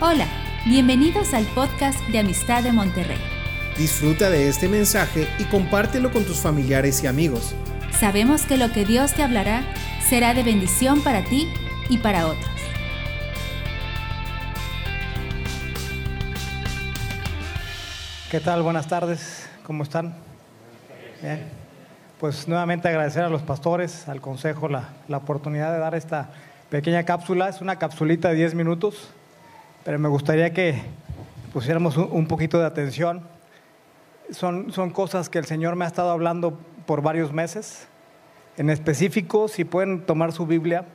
Hola, 0.00 0.26
bienvenidos 0.66 1.34
al 1.34 1.44
podcast 1.54 2.00
de 2.08 2.18
Amistad 2.18 2.64
de 2.64 2.72
Monterrey. 2.72 3.16
Disfruta 3.78 4.28
de 4.28 4.48
este 4.48 4.68
mensaje 4.68 5.28
y 5.38 5.44
compártelo 5.44 6.10
con 6.10 6.24
tus 6.24 6.38
familiares 6.38 7.04
y 7.04 7.06
amigos. 7.06 7.54
Sabemos 7.92 8.42
que 8.44 8.56
lo 8.56 8.72
que 8.72 8.84
Dios 8.84 9.14
te 9.14 9.22
hablará 9.22 9.62
será 10.00 10.34
de 10.34 10.42
bendición 10.42 11.00
para 11.04 11.22
ti 11.22 11.48
y 11.88 11.98
para 11.98 12.26
otros. 12.26 12.50
¿Qué 18.32 18.40
tal? 18.40 18.62
Buenas 18.62 18.88
tardes. 18.88 19.48
¿Cómo 19.62 19.84
están? 19.84 20.16
Bien. 21.22 21.44
Pues 22.18 22.48
nuevamente 22.48 22.88
agradecer 22.88 23.22
a 23.22 23.28
los 23.28 23.42
pastores, 23.42 24.08
al 24.08 24.20
consejo, 24.20 24.68
la, 24.68 24.88
la 25.06 25.18
oportunidad 25.18 25.72
de 25.72 25.78
dar 25.78 25.94
esta 25.94 26.30
pequeña 26.68 27.04
cápsula. 27.04 27.48
Es 27.48 27.60
una 27.60 27.78
capsulita 27.78 28.30
de 28.30 28.34
10 28.34 28.56
minutos, 28.56 29.10
pero 29.84 29.98
me 29.98 30.08
gustaría 30.08 30.52
que 30.52 30.80
pusiéramos 31.52 31.96
un, 31.96 32.26
poquito 32.26 32.58
de 32.58 32.66
atención. 32.66 33.22
Son, 34.30 34.72
son 34.72 34.90
cosas 34.90 35.28
que 35.28 35.38
el 35.38 35.44
Señor 35.44 35.76
me 35.76 35.84
ha 35.84 35.88
estado 35.88 36.10
hablando 36.10 36.58
por 36.86 37.02
varios 37.02 37.32
meses. 37.32 37.86
En 38.56 38.70
específico, 38.70 39.46
si 39.48 39.64
pueden 39.64 40.06
tomar 40.06 40.32
su 40.32 40.46
Biblia 40.46 40.86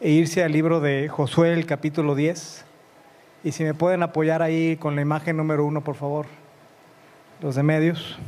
e 0.00 0.10
irse 0.10 0.42
al 0.42 0.52
libro 0.52 0.80
de 0.80 1.08
Josué, 1.08 1.52
el 1.52 1.64
capítulo 1.64 2.16
10. 2.16 2.64
Y 3.44 3.52
si 3.52 3.62
me 3.62 3.74
pueden 3.74 4.02
apoyar 4.02 4.42
ahí 4.42 4.76
con 4.76 4.96
la 4.96 5.02
imagen 5.02 5.36
número 5.36 5.64
uno, 5.64 5.82
por 5.82 5.94
favor, 5.94 6.26
los 7.40 7.54
de 7.54 7.62
medios. 7.62 8.18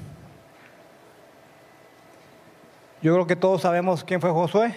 Yo 3.02 3.12
creo 3.14 3.26
que 3.26 3.36
todos 3.36 3.62
sabemos 3.62 4.04
quién 4.04 4.20
fue 4.20 4.30
Josué, 4.30 4.74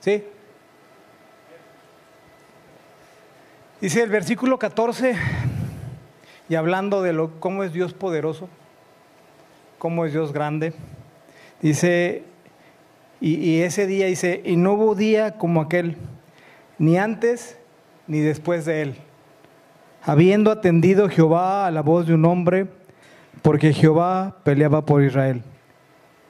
¿sí? 0.00 0.24
Dice 3.82 4.00
el 4.00 4.10
versículo 4.10 4.60
14, 4.60 5.16
y 6.48 6.54
hablando 6.54 7.02
de 7.02 7.12
lo, 7.12 7.40
cómo 7.40 7.64
es 7.64 7.72
Dios 7.72 7.94
poderoso, 7.94 8.48
cómo 9.80 10.04
es 10.04 10.12
Dios 10.12 10.32
grande, 10.32 10.72
dice, 11.60 12.22
y, 13.20 13.62
ese 13.62 13.88
día 13.88 14.06
dice, 14.06 14.40
y 14.44 14.54
no 14.54 14.74
hubo 14.74 14.94
día 14.94 15.36
como 15.36 15.60
aquel, 15.60 15.96
ni 16.78 16.96
antes 16.96 17.58
ni 18.06 18.20
después 18.20 18.64
de 18.66 18.82
él, 18.82 18.96
habiendo 20.04 20.52
atendido 20.52 21.08
Jehová 21.08 21.66
a 21.66 21.72
la 21.72 21.82
voz 21.82 22.06
de 22.06 22.14
un 22.14 22.24
hombre, 22.24 22.68
porque 23.42 23.72
Jehová 23.72 24.36
peleaba 24.44 24.86
por 24.86 25.02
Israel. 25.02 25.42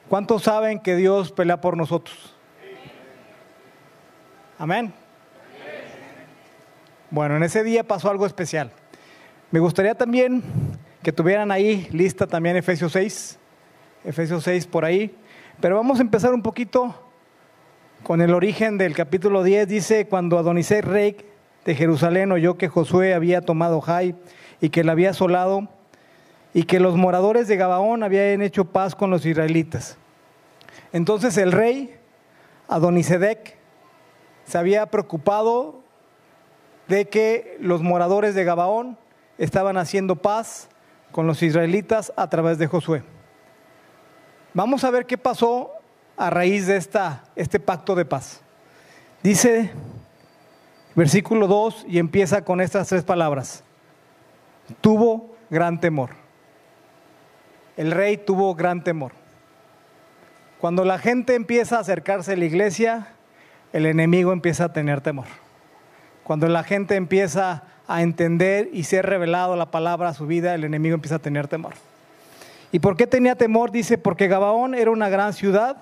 ¿Cuántos 0.09 0.41
saben 0.41 0.79
que 0.79 0.95
Dios 0.95 1.31
pelea 1.31 1.61
por 1.61 1.77
nosotros? 1.77 2.35
Amén. 4.57 5.02
Bueno, 7.13 7.37
en 7.37 7.43
ese 7.43 7.63
día 7.63 7.83
pasó 7.83 8.09
algo 8.09 8.25
especial. 8.25 8.71
Me 9.51 9.59
gustaría 9.59 9.93
también 9.93 10.41
que 11.03 11.11
tuvieran 11.11 11.51
ahí 11.51 11.87
lista 11.91 12.25
también 12.25 12.57
Efesios 12.57 12.93
6, 12.93 13.37
Efesios 14.03 14.43
6 14.43 14.65
por 14.65 14.83
ahí, 14.83 15.15
pero 15.61 15.75
vamos 15.75 15.99
a 15.99 16.01
empezar 16.01 16.33
un 16.33 16.41
poquito 16.41 16.95
con 18.01 18.19
el 18.19 18.33
origen 18.33 18.79
del 18.79 18.95
capítulo 18.95 19.43
10. 19.43 19.67
Dice, 19.67 20.07
cuando 20.07 20.39
Adonisei, 20.39 20.81
rey 20.81 21.15
de 21.65 21.75
Jerusalén, 21.75 22.31
oyó 22.31 22.57
que 22.57 22.67
Josué 22.67 23.13
había 23.13 23.41
tomado 23.41 23.79
Jai 23.79 24.15
y 24.59 24.69
que 24.69 24.83
la 24.83 24.93
había 24.93 25.11
asolado, 25.11 25.69
y 26.51 26.63
que 26.63 26.79
los 26.79 26.97
moradores 26.97 27.47
de 27.47 27.57
Gabaón 27.57 28.01
habían 28.01 28.41
hecho 28.41 28.65
paz 28.65 28.95
con 28.95 29.11
los 29.11 29.23
israelitas. 29.23 29.99
Entonces 30.91 31.37
el 31.37 31.51
rey 31.51 31.95
Adonisedec 32.67 33.55
se 34.45 34.57
había 34.57 34.87
preocupado 34.87 35.82
de 36.87 37.07
que 37.07 37.57
los 37.59 37.81
moradores 37.81 38.35
de 38.35 38.43
Gabaón 38.43 38.97
estaban 39.37 39.77
haciendo 39.77 40.15
paz 40.15 40.69
con 41.11 41.27
los 41.27 41.41
israelitas 41.43 42.11
a 42.15 42.29
través 42.29 42.57
de 42.57 42.67
Josué. 42.67 43.03
Vamos 44.53 44.83
a 44.83 44.91
ver 44.91 45.05
qué 45.05 45.17
pasó 45.17 45.71
a 46.17 46.29
raíz 46.29 46.67
de 46.67 46.77
esta, 46.77 47.23
este 47.35 47.59
pacto 47.59 47.95
de 47.95 48.05
paz. 48.05 48.41
Dice 49.21 49.71
versículo 50.95 51.47
2 51.47 51.85
y 51.87 51.99
empieza 51.99 52.43
con 52.43 52.61
estas 52.61 52.87
tres 52.89 53.03
palabras. 53.03 53.63
Tuvo 54.81 55.35
gran 55.49 55.79
temor. 55.79 56.11
El 57.77 57.91
rey 57.91 58.17
tuvo 58.17 58.53
gran 58.53 58.83
temor. 58.83 59.13
Cuando 60.59 60.85
la 60.85 60.99
gente 60.99 61.35
empieza 61.35 61.77
a 61.77 61.81
acercarse 61.81 62.33
a 62.33 62.37
la 62.37 62.45
iglesia, 62.45 63.07
el 63.73 63.85
enemigo 63.85 64.31
empieza 64.31 64.65
a 64.65 64.73
tener 64.73 65.01
temor. 65.01 65.25
Cuando 66.23 66.47
la 66.47 66.63
gente 66.63 66.95
empieza 66.95 67.63
a 67.87 68.01
entender 68.01 68.69
y 68.71 68.83
ser 68.83 69.05
revelado 69.05 69.55
la 69.55 69.71
palabra 69.71 70.09
a 70.09 70.13
su 70.13 70.25
vida, 70.25 70.55
el 70.55 70.63
enemigo 70.63 70.95
empieza 70.95 71.15
a 71.15 71.19
tener 71.19 71.47
temor. 71.47 71.73
¿Y 72.71 72.79
por 72.79 72.95
qué 72.95 73.07
tenía 73.07 73.35
temor? 73.35 73.71
Dice, 73.71 73.97
porque 73.97 74.27
Gabaón 74.27 74.73
era 74.73 74.89
una 74.89 75.09
gran 75.09 75.33
ciudad, 75.33 75.77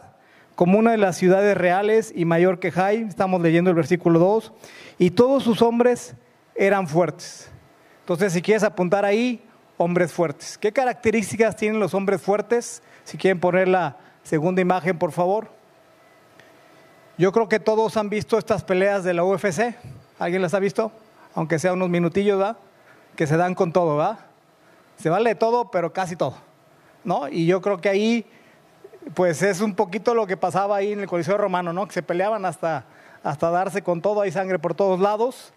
como 0.55 0.77
una 0.77 0.91
de 0.91 0.97
las 0.97 1.15
ciudades 1.15 1.55
reales 1.57 2.11
y 2.15 2.25
mayor 2.25 2.59
que 2.59 2.71
Jai, 2.71 3.03
estamos 3.03 3.41
leyendo 3.41 3.69
el 3.69 3.75
versículo 3.75 4.19
2, 4.19 4.51
y 4.99 5.11
todos 5.11 5.43
sus 5.43 5.61
hombres 5.61 6.15
eran 6.55 6.87
fuertes. 6.87 7.49
Entonces, 8.01 8.33
si 8.33 8.41
quieres 8.41 8.63
apuntar 8.63 9.05
ahí, 9.05 9.41
hombres 9.77 10.11
fuertes. 10.11 10.57
¿Qué 10.57 10.71
características 10.71 11.55
tienen 11.55 11.79
los 11.79 11.93
hombres 11.93 12.21
fuertes? 12.21 12.83
Si 13.03 13.17
quieren 13.17 13.39
poner 13.39 13.67
la 13.67 13.97
segunda 14.23 14.61
imagen, 14.61 14.97
por 14.97 15.11
favor. 15.11 15.49
Yo 17.17 17.31
creo 17.31 17.47
que 17.47 17.59
todos 17.59 17.97
han 17.97 18.09
visto 18.09 18.37
estas 18.37 18.63
peleas 18.63 19.03
de 19.03 19.13
la 19.13 19.23
UFC. 19.23 19.75
¿Alguien 20.21 20.43
las 20.43 20.53
ha 20.53 20.59
visto? 20.59 20.91
Aunque 21.33 21.57
sea 21.57 21.73
unos 21.73 21.89
minutillos, 21.89 22.37
¿verdad? 22.37 22.55
Que 23.15 23.25
se 23.25 23.37
dan 23.37 23.55
con 23.55 23.73
todo, 23.73 23.97
¿verdad? 23.97 24.19
Se 24.97 25.09
vale 25.09 25.33
todo, 25.33 25.71
pero 25.71 25.93
casi 25.93 26.15
todo. 26.15 26.35
¿No? 27.03 27.27
Y 27.27 27.47
yo 27.47 27.59
creo 27.59 27.81
que 27.81 27.89
ahí, 27.89 28.27
pues 29.15 29.41
es 29.41 29.61
un 29.61 29.73
poquito 29.73 30.13
lo 30.13 30.27
que 30.27 30.37
pasaba 30.37 30.75
ahí 30.75 30.91
en 30.91 30.99
el 30.99 31.07
Coliseo 31.07 31.39
Romano, 31.39 31.73
¿no? 31.73 31.87
Que 31.87 31.93
se 31.93 32.03
peleaban 32.03 32.45
hasta, 32.45 32.85
hasta 33.23 33.49
darse 33.49 33.81
con 33.81 33.99
todo, 33.99 34.21
hay 34.21 34.31
sangre 34.31 34.59
por 34.59 34.75
todos 34.75 34.99
lados. 34.99 35.53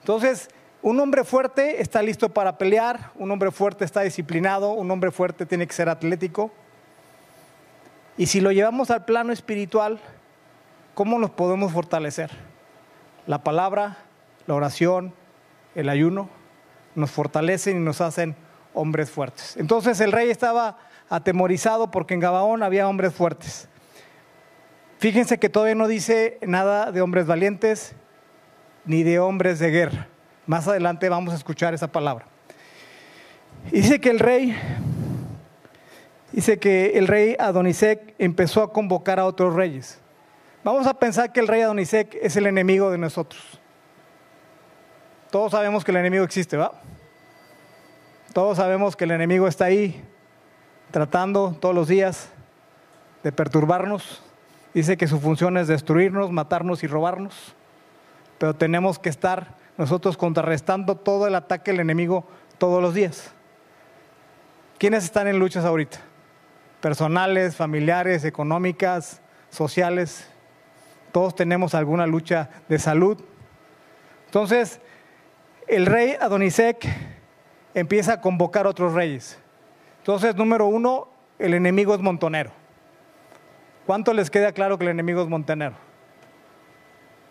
Entonces, 0.00 0.50
un 0.82 1.00
hombre 1.00 1.24
fuerte 1.24 1.80
está 1.80 2.02
listo 2.02 2.28
para 2.28 2.58
pelear, 2.58 3.12
un 3.14 3.30
hombre 3.30 3.50
fuerte 3.50 3.86
está 3.86 4.02
disciplinado, 4.02 4.72
un 4.72 4.90
hombre 4.90 5.10
fuerte 5.10 5.46
tiene 5.46 5.66
que 5.66 5.72
ser 5.72 5.88
atlético. 5.88 6.50
Y 8.18 8.26
si 8.26 8.42
lo 8.42 8.52
llevamos 8.52 8.90
al 8.90 9.06
plano 9.06 9.32
espiritual, 9.32 9.98
¿cómo 10.92 11.18
nos 11.18 11.30
podemos 11.30 11.72
fortalecer? 11.72 12.51
La 13.26 13.42
palabra, 13.42 13.98
la 14.46 14.54
oración, 14.54 15.14
el 15.74 15.88
ayuno 15.88 16.28
nos 16.94 17.10
fortalecen 17.10 17.76
y 17.76 17.80
nos 17.80 18.00
hacen 18.00 18.36
hombres 18.74 19.10
fuertes. 19.10 19.56
Entonces 19.56 20.00
el 20.00 20.12
rey 20.12 20.30
estaba 20.30 20.78
atemorizado 21.08 21.90
porque 21.90 22.14
en 22.14 22.20
Gabaón 22.20 22.62
había 22.62 22.88
hombres 22.88 23.14
fuertes. 23.14 23.68
Fíjense 24.98 25.38
que 25.38 25.48
todavía 25.48 25.74
no 25.74 25.88
dice 25.88 26.38
nada 26.42 26.92
de 26.92 27.00
hombres 27.00 27.26
valientes 27.26 27.94
ni 28.84 29.02
de 29.02 29.18
hombres 29.18 29.58
de 29.58 29.70
guerra. 29.70 30.08
Más 30.46 30.66
adelante 30.68 31.08
vamos 31.08 31.32
a 31.34 31.36
escuchar 31.36 31.74
esa 31.74 31.88
palabra. 31.88 32.26
Y 33.70 33.80
dice 33.80 34.00
que 34.00 34.10
el 34.10 34.18
rey 34.18 34.56
dice 36.32 36.58
que 36.58 36.98
el 36.98 37.06
rey 37.06 37.36
Adonisec 37.38 38.14
empezó 38.18 38.62
a 38.62 38.72
convocar 38.72 39.20
a 39.20 39.26
otros 39.26 39.54
reyes. 39.54 40.01
Vamos 40.64 40.86
a 40.86 40.94
pensar 40.94 41.32
que 41.32 41.40
el 41.40 41.48
rey 41.48 41.62
Adonisec 41.62 42.14
es 42.22 42.36
el 42.36 42.46
enemigo 42.46 42.90
de 42.90 42.98
nosotros. 42.98 43.60
Todos 45.30 45.52
sabemos 45.52 45.84
que 45.84 45.90
el 45.90 45.96
enemigo 45.96 46.24
existe, 46.24 46.56
¿va? 46.56 46.72
Todos 48.32 48.58
sabemos 48.58 48.96
que 48.96 49.04
el 49.04 49.10
enemigo 49.10 49.48
está 49.48 49.66
ahí 49.66 50.02
tratando 50.90 51.56
todos 51.60 51.74
los 51.74 51.88
días 51.88 52.28
de 53.22 53.32
perturbarnos. 53.32 54.22
Dice 54.74 54.96
que 54.96 55.08
su 55.08 55.20
función 55.20 55.56
es 55.56 55.68
destruirnos, 55.68 56.30
matarnos 56.30 56.82
y 56.82 56.86
robarnos. 56.86 57.54
Pero 58.38 58.54
tenemos 58.54 58.98
que 58.98 59.08
estar 59.08 59.56
nosotros 59.76 60.16
contrarrestando 60.16 60.96
todo 60.96 61.26
el 61.26 61.34
ataque 61.34 61.72
del 61.72 61.80
enemigo 61.80 62.26
todos 62.58 62.82
los 62.82 62.94
días. 62.94 63.32
¿Quiénes 64.78 65.04
están 65.04 65.28
en 65.28 65.38
luchas 65.38 65.64
ahorita? 65.64 65.98
personales, 66.82 67.54
familiares, 67.56 68.24
económicas, 68.24 69.22
sociales. 69.48 70.26
Todos 71.12 71.34
tenemos 71.34 71.74
alguna 71.74 72.06
lucha 72.06 72.50
de 72.68 72.78
salud. 72.78 73.22
Entonces, 74.26 74.80
el 75.68 75.86
rey 75.86 76.16
Adonisec 76.20 76.88
empieza 77.74 78.14
a 78.14 78.20
convocar 78.20 78.66
a 78.66 78.70
otros 78.70 78.94
reyes. 78.94 79.38
Entonces, 79.98 80.34
número 80.34 80.66
uno, 80.66 81.08
el 81.38 81.54
enemigo 81.54 81.94
es 81.94 82.00
montonero. 82.00 82.50
¿Cuánto 83.86 84.12
les 84.14 84.30
queda 84.30 84.52
claro 84.52 84.78
que 84.78 84.84
el 84.84 84.90
enemigo 84.90 85.22
es 85.22 85.28
montonero? 85.28 85.74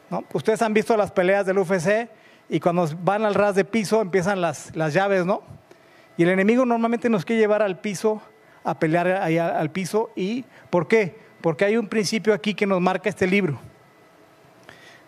¿No? 0.10 0.24
Ustedes 0.34 0.62
han 0.62 0.74
visto 0.74 0.96
las 0.96 1.12
peleas 1.12 1.46
del 1.46 1.58
UFC 1.58 2.10
y 2.50 2.60
cuando 2.60 2.88
van 3.02 3.26
al 3.26 3.34
ras 3.34 3.56
de 3.56 3.66
piso 3.66 4.02
empiezan 4.02 4.42
las, 4.42 4.76
las 4.76 4.94
llaves, 4.94 5.26
¿no? 5.26 5.42
Y 6.18 6.24
el 6.24 6.30
enemigo 6.30 6.66
normalmente 6.66 7.10
nos 7.10 7.24
quiere 7.26 7.42
llevar 7.42 7.62
al 7.62 7.80
piso 7.80 8.22
a 8.64 8.78
pelear 8.78 9.08
ahí 9.08 9.38
al 9.38 9.72
piso. 9.72 10.12
¿Y 10.16 10.46
por 10.70 10.88
qué? 10.88 11.16
Porque 11.42 11.66
hay 11.66 11.78
un 11.78 11.88
principio 11.88 12.34
aquí 12.34 12.54
que 12.54 12.68
nos 12.68 12.82
marca 12.82 13.10
este 13.10 13.26
libro. 13.26 13.60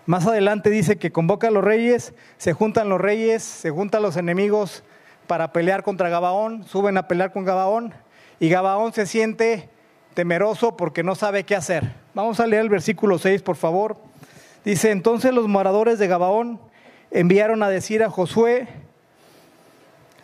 Más 0.05 0.27
adelante 0.27 0.69
dice 0.69 0.97
que 0.97 1.11
convoca 1.11 1.47
a 1.47 1.51
los 1.51 1.63
reyes, 1.63 2.13
se 2.37 2.51
juntan 2.51 2.89
los 2.89 2.99
reyes, 2.99 3.41
se 3.41 3.69
juntan 3.69 4.01
los 4.01 4.17
enemigos 4.17 4.83
para 5.27 5.53
pelear 5.53 5.83
contra 5.83 6.09
Gabaón, 6.09 6.65
suben 6.65 6.97
a 6.97 7.07
pelear 7.07 7.31
con 7.31 7.45
Gabaón 7.45 7.93
y 8.39 8.49
Gabaón 8.49 8.91
se 8.91 9.05
siente 9.05 9.69
temeroso 10.13 10.75
porque 10.75 11.03
no 11.03 11.15
sabe 11.15 11.45
qué 11.45 11.55
hacer. 11.55 11.93
Vamos 12.13 12.41
a 12.41 12.47
leer 12.47 12.63
el 12.63 12.69
versículo 12.69 13.17
6, 13.17 13.41
por 13.41 13.55
favor. 13.55 13.95
Dice, 14.65 14.91
entonces 14.91 15.33
los 15.33 15.47
moradores 15.47 15.99
de 15.99 16.07
Gabaón 16.07 16.59
enviaron 17.11 17.63
a 17.63 17.69
decir 17.69 18.03
a 18.03 18.09
Josué 18.09 18.67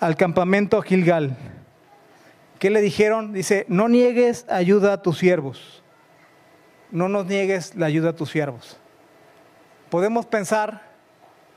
al 0.01 0.17
campamento 0.17 0.81
Gilgal. 0.81 1.37
¿Qué 2.59 2.69
le 2.69 2.81
dijeron? 2.81 3.31
Dice, 3.31 3.65
no 3.69 3.87
niegues 3.87 4.45
ayuda 4.49 4.93
a 4.93 5.01
tus 5.01 5.17
siervos. 5.17 5.81
No 6.91 7.07
nos 7.07 7.25
niegues 7.27 7.75
la 7.75 7.85
ayuda 7.85 8.09
a 8.09 8.15
tus 8.15 8.29
siervos. 8.31 8.77
Podemos 9.89 10.27
pensar 10.27 10.83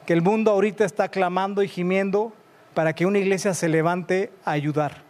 que 0.07 0.15
el 0.15 0.23
mundo 0.23 0.51
ahorita 0.51 0.85
está 0.85 1.09
clamando 1.09 1.63
y 1.63 1.69
gimiendo 1.69 2.33
para 2.73 2.95
que 2.95 3.05
una 3.05 3.19
iglesia 3.19 3.53
se 3.53 3.69
levante 3.69 4.33
a 4.45 4.53
ayudar. 4.53 5.03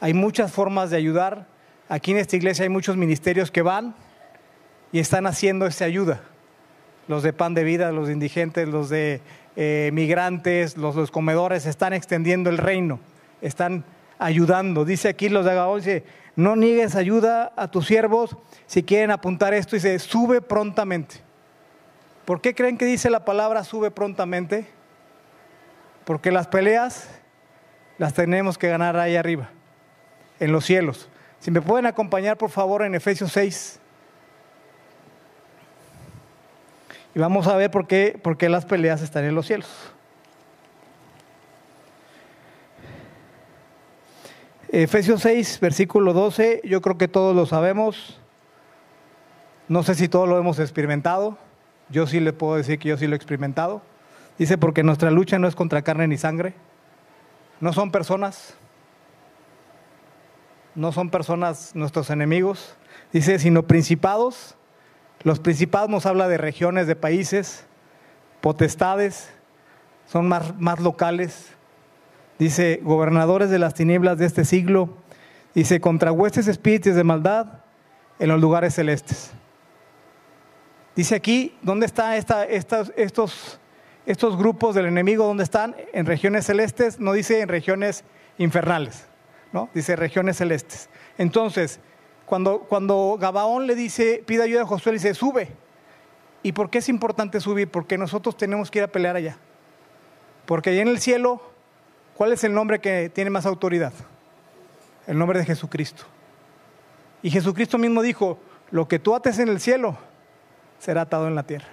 Hay 0.00 0.14
muchas 0.14 0.52
formas 0.52 0.90
de 0.90 0.96
ayudar. 0.96 1.46
Aquí 1.88 2.10
en 2.10 2.18
esta 2.18 2.34
iglesia 2.34 2.64
hay 2.64 2.68
muchos 2.68 2.96
ministerios 2.96 3.52
que 3.52 3.62
van 3.62 3.94
y 4.90 4.98
están 4.98 5.26
haciendo 5.26 5.66
esa 5.66 5.84
ayuda. 5.84 6.22
Los 7.06 7.22
de 7.22 7.32
pan 7.32 7.54
de 7.54 7.62
vida, 7.62 7.92
los 7.92 8.08
de 8.08 8.14
indigentes, 8.14 8.66
los 8.68 8.88
de 8.88 9.20
eh, 9.54 9.90
migrantes, 9.92 10.76
los, 10.76 10.96
los 10.96 11.12
comedores, 11.12 11.66
están 11.66 11.92
extendiendo 11.92 12.50
el 12.50 12.58
reino, 12.58 12.98
están 13.42 13.84
ayudando. 14.18 14.84
Dice 14.84 15.08
aquí 15.08 15.28
los 15.28 15.44
de 15.44 15.52
Agabón, 15.52 15.78
dice, 15.78 16.04
no 16.34 16.56
niegues 16.56 16.96
ayuda 16.96 17.52
a 17.56 17.68
tus 17.70 17.86
siervos. 17.86 18.36
Si 18.66 18.82
quieren 18.82 19.12
apuntar 19.12 19.54
esto, 19.54 19.76
dice, 19.76 19.98
sube 20.00 20.40
prontamente. 20.40 21.23
¿Por 22.24 22.40
qué 22.40 22.54
creen 22.54 22.78
que 22.78 22.86
dice 22.86 23.10
la 23.10 23.24
palabra 23.24 23.64
sube 23.64 23.90
prontamente? 23.90 24.66
Porque 26.04 26.30
las 26.30 26.46
peleas 26.46 27.08
las 27.98 28.14
tenemos 28.14 28.58
que 28.58 28.68
ganar 28.68 28.96
ahí 28.96 29.16
arriba, 29.16 29.50
en 30.40 30.52
los 30.52 30.64
cielos. 30.64 31.08
Si 31.40 31.50
me 31.50 31.60
pueden 31.60 31.86
acompañar, 31.86 32.38
por 32.38 32.50
favor, 32.50 32.82
en 32.82 32.94
Efesios 32.94 33.32
6. 33.32 33.80
Y 37.14 37.18
vamos 37.18 37.46
a 37.46 37.56
ver 37.56 37.70
por 37.70 37.86
qué, 37.86 38.18
por 38.22 38.36
qué 38.36 38.48
las 38.48 38.64
peleas 38.64 39.02
están 39.02 39.24
en 39.24 39.34
los 39.34 39.46
cielos. 39.46 39.70
Efesios 44.70 45.20
6, 45.20 45.60
versículo 45.60 46.12
12, 46.12 46.62
yo 46.64 46.80
creo 46.80 46.98
que 46.98 47.06
todos 47.06 47.36
lo 47.36 47.46
sabemos. 47.46 48.18
No 49.68 49.82
sé 49.84 49.94
si 49.94 50.08
todos 50.08 50.28
lo 50.28 50.38
hemos 50.38 50.58
experimentado. 50.58 51.38
Yo 51.88 52.06
sí 52.06 52.20
le 52.20 52.32
puedo 52.32 52.56
decir 52.56 52.78
que 52.78 52.88
yo 52.88 52.96
sí 52.96 53.06
lo 53.06 53.14
he 53.14 53.16
experimentado. 53.16 53.82
Dice, 54.38 54.58
porque 54.58 54.82
nuestra 54.82 55.10
lucha 55.10 55.38
no 55.38 55.46
es 55.46 55.54
contra 55.54 55.82
carne 55.82 56.08
ni 56.08 56.16
sangre. 56.16 56.54
No 57.60 57.72
son 57.72 57.90
personas. 57.90 58.54
No 60.74 60.90
son 60.92 61.10
personas 61.10 61.74
nuestros 61.74 62.10
enemigos. 62.10 62.76
Dice, 63.12 63.38
sino 63.38 63.64
principados. 63.64 64.56
Los 65.22 65.38
principados 65.38 65.88
nos 65.88 66.04
habla 66.06 66.28
de 66.28 66.36
regiones, 66.36 66.86
de 66.86 66.96
países, 66.96 67.64
potestades. 68.40 69.30
Son 70.06 70.28
más, 70.28 70.58
más 70.58 70.80
locales. 70.80 71.50
Dice, 72.38 72.80
gobernadores 72.82 73.50
de 73.50 73.60
las 73.60 73.74
tinieblas 73.74 74.18
de 74.18 74.26
este 74.26 74.44
siglo. 74.44 74.96
Dice, 75.54 75.80
contra 75.80 76.10
huestes 76.10 76.48
espíritus 76.48 76.96
de 76.96 77.04
maldad 77.04 77.60
en 78.18 78.28
los 78.28 78.40
lugares 78.40 78.74
celestes. 78.74 79.32
Dice 80.96 81.16
aquí, 81.16 81.56
¿dónde 81.62 81.86
están 81.86 82.14
estos, 82.14 83.58
grupos 84.36 84.76
del 84.76 84.86
enemigo? 84.86 85.26
¿Dónde 85.26 85.42
están? 85.42 85.74
En 85.92 86.06
regiones 86.06 86.46
celestes, 86.46 87.00
no 87.00 87.12
dice 87.12 87.40
en 87.40 87.48
regiones 87.48 88.04
infernales, 88.38 89.06
¿no? 89.52 89.68
Dice 89.74 89.96
regiones 89.96 90.36
celestes. 90.36 90.88
Entonces, 91.18 91.80
cuando, 92.26 92.60
cuando 92.60 93.16
Gabaón 93.20 93.66
le 93.66 93.74
dice, 93.74 94.22
pide 94.24 94.44
ayuda 94.44 94.62
a 94.62 94.66
Josué, 94.66 94.92
le 94.92 94.98
dice, 94.98 95.14
sube. 95.14 95.48
¿Y 96.44 96.52
por 96.52 96.70
qué 96.70 96.78
es 96.78 96.88
importante 96.88 97.40
subir? 97.40 97.68
Porque 97.68 97.98
nosotros 97.98 98.36
tenemos 98.36 98.70
que 98.70 98.78
ir 98.78 98.84
a 98.84 98.88
pelear 98.88 99.16
allá. 99.16 99.36
Porque 100.46 100.70
allá 100.70 100.82
en 100.82 100.88
el 100.88 101.00
cielo, 101.00 101.42
¿cuál 102.16 102.32
es 102.32 102.44
el 102.44 102.54
nombre 102.54 102.80
que 102.80 103.10
tiene 103.12 103.30
más 103.30 103.46
autoridad? 103.46 103.92
El 105.08 105.18
nombre 105.18 105.40
de 105.40 105.44
Jesucristo. 105.44 106.04
Y 107.22 107.30
Jesucristo 107.30 107.78
mismo 107.78 108.00
dijo, 108.02 108.38
lo 108.70 108.86
que 108.86 108.98
tú 108.98 109.14
ates 109.14 109.38
en 109.38 109.48
el 109.48 109.58
cielo, 109.58 109.96
será 110.84 111.02
atado 111.02 111.26
en 111.28 111.34
la 111.34 111.44
tierra. 111.44 111.68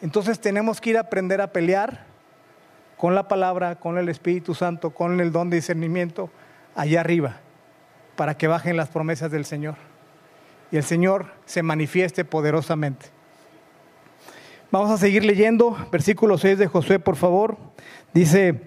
Entonces 0.00 0.40
tenemos 0.40 0.80
que 0.80 0.90
ir 0.90 0.96
a 0.96 1.02
aprender 1.02 1.40
a 1.40 1.52
pelear 1.52 2.06
con 2.96 3.14
la 3.14 3.28
palabra, 3.28 3.76
con 3.76 3.98
el 3.98 4.08
Espíritu 4.08 4.54
Santo, 4.54 4.90
con 4.90 5.20
el 5.20 5.32
don 5.32 5.50
de 5.50 5.56
discernimiento 5.56 6.30
allá 6.74 7.00
arriba, 7.00 7.36
para 8.16 8.36
que 8.36 8.46
bajen 8.46 8.76
las 8.76 8.88
promesas 8.88 9.30
del 9.30 9.44
Señor 9.44 9.76
y 10.70 10.76
el 10.76 10.84
Señor 10.84 11.26
se 11.46 11.62
manifieste 11.62 12.24
poderosamente. 12.24 13.06
Vamos 14.70 14.90
a 14.90 14.98
seguir 14.98 15.24
leyendo, 15.24 15.76
versículo 15.90 16.36
6 16.36 16.58
de 16.58 16.66
Josué, 16.66 16.98
por 16.98 17.16
favor. 17.16 17.56
Dice, 18.12 18.62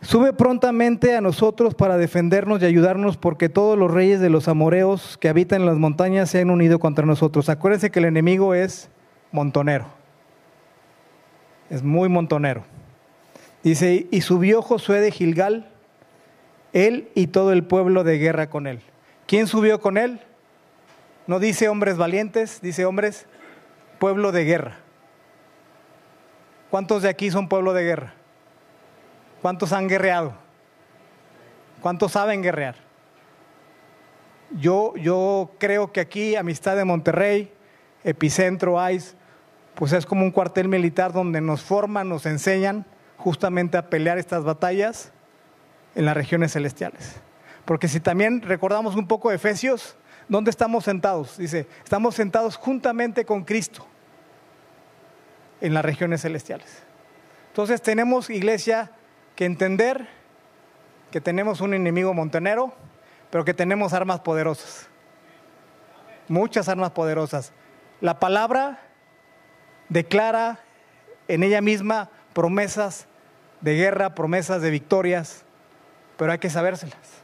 sube 0.00 0.32
prontamente 0.32 1.16
a 1.16 1.20
nosotros 1.20 1.74
para 1.74 1.96
defendernos 1.96 2.62
y 2.62 2.66
ayudarnos, 2.66 3.16
porque 3.16 3.48
todos 3.48 3.78
los 3.78 3.90
reyes 3.90 4.20
de 4.20 4.30
los 4.30 4.48
amoreos 4.48 5.18
que 5.18 5.28
habitan 5.28 5.62
en 5.62 5.66
las 5.66 5.76
montañas 5.78 6.30
se 6.30 6.40
han 6.40 6.50
unido 6.50 6.78
contra 6.78 7.06
nosotros. 7.06 7.48
Acuérdense 7.48 7.90
que 7.90 7.98
el 7.98 8.04
enemigo 8.06 8.54
es 8.54 8.90
montonero, 9.32 9.86
es 11.70 11.82
muy 11.82 12.08
montonero. 12.08 12.64
Dice, 13.62 14.06
y 14.10 14.20
subió 14.20 14.62
Josué 14.62 15.00
de 15.00 15.10
Gilgal, 15.10 15.68
él 16.72 17.10
y 17.14 17.26
todo 17.28 17.52
el 17.52 17.64
pueblo 17.64 18.04
de 18.04 18.18
guerra 18.18 18.50
con 18.50 18.66
él. 18.66 18.80
¿Quién 19.26 19.46
subió 19.46 19.80
con 19.80 19.98
él? 19.98 20.20
No 21.26 21.38
dice 21.40 21.68
hombres 21.68 21.96
valientes, 21.96 22.60
dice 22.62 22.86
hombres, 22.86 23.26
pueblo 23.98 24.32
de 24.32 24.44
guerra. 24.44 24.78
¿Cuántos 26.70 27.02
de 27.02 27.08
aquí 27.08 27.30
son 27.30 27.48
pueblo 27.48 27.72
de 27.72 27.82
guerra? 27.82 28.14
¿Cuántos 29.42 29.72
han 29.72 29.88
guerreado? 29.88 30.32
¿Cuántos 31.80 32.12
saben 32.12 32.42
guerrear? 32.42 32.76
Yo, 34.50 34.94
yo 34.96 35.50
creo 35.58 35.92
que 35.92 36.00
aquí, 36.00 36.34
Amistad 36.34 36.76
de 36.76 36.84
Monterrey, 36.84 37.52
Epicentro, 38.02 38.76
ICE, 38.90 39.14
pues 39.74 39.92
es 39.92 40.06
como 40.06 40.24
un 40.24 40.32
cuartel 40.32 40.68
militar 40.68 41.12
donde 41.12 41.40
nos 41.40 41.62
forman, 41.62 42.08
nos 42.08 42.26
enseñan 42.26 42.84
justamente 43.16 43.76
a 43.76 43.90
pelear 43.90 44.18
estas 44.18 44.42
batallas 44.42 45.12
en 45.94 46.04
las 46.04 46.16
regiones 46.16 46.52
celestiales. 46.52 47.16
Porque 47.64 47.86
si 47.86 48.00
también 48.00 48.42
recordamos 48.42 48.96
un 48.96 49.06
poco 49.06 49.30
Efesios, 49.30 49.96
¿dónde 50.28 50.50
estamos 50.50 50.84
sentados? 50.84 51.36
Dice, 51.36 51.68
estamos 51.84 52.14
sentados 52.14 52.56
juntamente 52.56 53.24
con 53.24 53.44
Cristo 53.44 53.86
en 55.60 55.74
las 55.74 55.84
regiones 55.84 56.22
celestiales. 56.22 56.82
Entonces 57.48 57.82
tenemos, 57.82 58.30
iglesia, 58.30 58.92
que 59.38 59.44
entender 59.44 60.08
que 61.12 61.20
tenemos 61.20 61.60
un 61.60 61.72
enemigo 61.72 62.12
montonero, 62.12 62.72
pero 63.30 63.44
que 63.44 63.54
tenemos 63.54 63.92
armas 63.92 64.18
poderosas. 64.18 64.88
Muchas 66.26 66.68
armas 66.68 66.90
poderosas. 66.90 67.52
La 68.00 68.18
palabra 68.18 68.80
declara 69.88 70.58
en 71.28 71.44
ella 71.44 71.60
misma 71.60 72.10
promesas 72.32 73.06
de 73.60 73.76
guerra, 73.76 74.16
promesas 74.16 74.60
de 74.60 74.70
victorias, 74.70 75.44
pero 76.16 76.32
hay 76.32 76.38
que 76.38 76.50
sabérselas. 76.50 77.22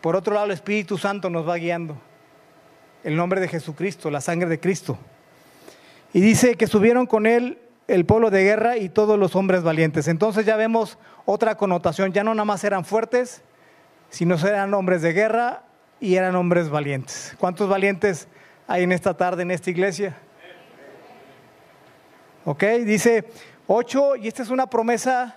Por 0.00 0.16
otro 0.16 0.32
lado, 0.32 0.46
el 0.46 0.52
Espíritu 0.52 0.96
Santo 0.96 1.28
nos 1.28 1.46
va 1.46 1.56
guiando. 1.56 2.00
El 3.04 3.16
nombre 3.16 3.38
de 3.42 3.48
Jesucristo, 3.48 4.10
la 4.10 4.22
sangre 4.22 4.48
de 4.48 4.58
Cristo. 4.58 4.96
Y 6.14 6.22
dice 6.22 6.54
que 6.54 6.66
subieron 6.66 7.04
con 7.04 7.26
él 7.26 7.58
el 7.88 8.04
pueblo 8.06 8.30
de 8.30 8.44
guerra 8.44 8.76
y 8.76 8.88
todos 8.88 9.18
los 9.18 9.36
hombres 9.36 9.62
valientes. 9.62 10.08
Entonces 10.08 10.46
ya 10.46 10.56
vemos 10.56 10.98
otra 11.24 11.56
connotación. 11.56 12.12
Ya 12.12 12.24
no 12.24 12.34
nada 12.34 12.44
más 12.44 12.64
eran 12.64 12.84
fuertes, 12.84 13.42
sino 14.10 14.36
eran 14.36 14.72
hombres 14.74 15.02
de 15.02 15.12
guerra 15.12 15.62
y 16.00 16.16
eran 16.16 16.34
hombres 16.36 16.68
valientes. 16.68 17.34
¿Cuántos 17.38 17.68
valientes 17.68 18.28
hay 18.66 18.82
en 18.84 18.92
esta 18.92 19.14
tarde 19.14 19.42
en 19.42 19.50
esta 19.50 19.70
iglesia? 19.70 20.16
Ok, 22.44 22.64
dice 22.84 23.24
8, 23.68 24.16
y 24.16 24.28
esta 24.28 24.42
es 24.42 24.50
una 24.50 24.66
promesa 24.68 25.36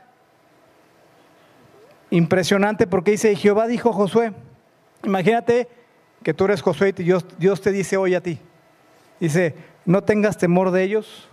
impresionante 2.10 2.88
porque 2.88 3.12
dice, 3.12 3.36
Jehová 3.36 3.68
dijo 3.68 3.94
Josué, 3.94 4.34
imagínate 5.04 5.68
que 6.24 6.34
tú 6.34 6.46
eres 6.46 6.62
Josué 6.62 6.90
y 6.98 7.04
Dios, 7.04 7.26
Dios 7.38 7.62
te 7.62 7.72
dice 7.72 7.98
hoy 7.98 8.16
a 8.16 8.22
ti, 8.22 8.40
dice, 9.20 9.56
no 9.86 10.04
tengas 10.04 10.38
temor 10.38 10.72
de 10.72 10.84
ellos, 10.84 11.30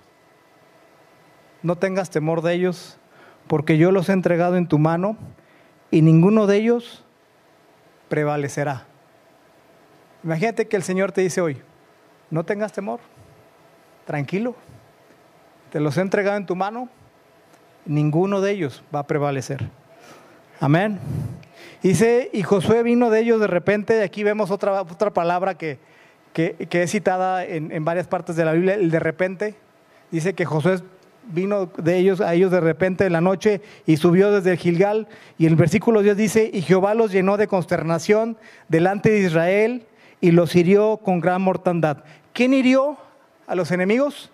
no 1.62 1.76
tengas 1.76 2.10
temor 2.10 2.42
de 2.42 2.54
ellos, 2.54 2.98
porque 3.46 3.78
yo 3.78 3.92
los 3.92 4.08
he 4.08 4.12
entregado 4.12 4.56
en 4.56 4.66
tu 4.66 4.78
mano 4.78 5.16
y 5.90 6.02
ninguno 6.02 6.46
de 6.46 6.56
ellos 6.56 7.04
prevalecerá. 8.08 8.86
Imagínate 10.24 10.68
que 10.68 10.76
el 10.76 10.82
Señor 10.82 11.12
te 11.12 11.20
dice 11.20 11.40
hoy, 11.40 11.58
no 12.30 12.44
tengas 12.44 12.72
temor, 12.72 13.00
tranquilo, 14.06 14.54
te 15.70 15.80
los 15.80 15.96
he 15.96 16.00
entregado 16.00 16.36
en 16.36 16.46
tu 16.46 16.56
mano, 16.56 16.88
ninguno 17.84 18.40
de 18.40 18.52
ellos 18.52 18.84
va 18.94 19.00
a 19.00 19.06
prevalecer. 19.06 19.68
Amén. 20.60 21.00
Dice, 21.82 22.30
y 22.32 22.42
Josué 22.42 22.82
vino 22.84 23.10
de 23.10 23.20
ellos 23.20 23.40
de 23.40 23.48
repente, 23.48 24.02
aquí 24.02 24.22
vemos 24.22 24.50
otra, 24.50 24.82
otra 24.82 25.12
palabra 25.12 25.56
que, 25.56 25.78
que, 26.32 26.56
es 26.70 26.90
citada 26.90 27.44
en, 27.44 27.72
en, 27.72 27.84
varias 27.84 28.06
partes 28.06 28.36
de 28.36 28.44
la 28.44 28.52
Biblia, 28.52 28.74
el 28.74 28.90
de 28.90 29.00
repente. 29.00 29.56
Dice 30.12 30.34
que 30.34 30.44
Josué 30.44 30.80
vino 31.24 31.66
de 31.76 31.98
ellos 31.98 32.20
a 32.20 32.34
ellos 32.34 32.50
de 32.50 32.60
repente 32.60 33.06
en 33.06 33.12
la 33.12 33.20
noche 33.20 33.60
y 33.86 33.96
subió 33.96 34.32
desde 34.32 34.52
el 34.52 34.58
Gilgal. 34.58 35.08
Y 35.38 35.46
el 35.46 35.56
versículo 35.56 36.02
10 36.02 36.16
dice, 36.16 36.50
y 36.52 36.62
Jehová 36.62 36.94
los 36.94 37.12
llenó 37.12 37.36
de 37.36 37.48
consternación 37.48 38.36
delante 38.68 39.10
de 39.10 39.20
Israel 39.20 39.86
y 40.20 40.30
los 40.30 40.54
hirió 40.54 40.98
con 40.98 41.20
gran 41.20 41.42
mortandad. 41.42 42.04
¿Quién 42.32 42.54
hirió 42.54 42.96
a 43.46 43.54
los 43.54 43.70
enemigos? 43.70 44.30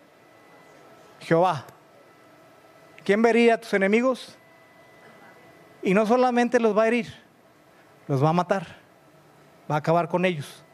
Jehová. 1.21 1.67
¿Quién 3.05 3.23
vería 3.23 3.55
a 3.55 3.59
tus 3.59 3.73
enemigos? 3.75 4.37
Y 5.83 5.95
no 5.95 6.07
solamente 6.07 6.61
los 6.61 6.77
va 6.77 6.85
a 6.85 6.89
herir, 6.89 7.07
los 8.07 8.23
va 8.23 8.31
a 8.31 8.33
matar, 8.33 8.67
va 9.71 9.77
a 9.77 9.79
acabar 9.79 10.09
con 10.09 10.25
ellos. 10.25 10.65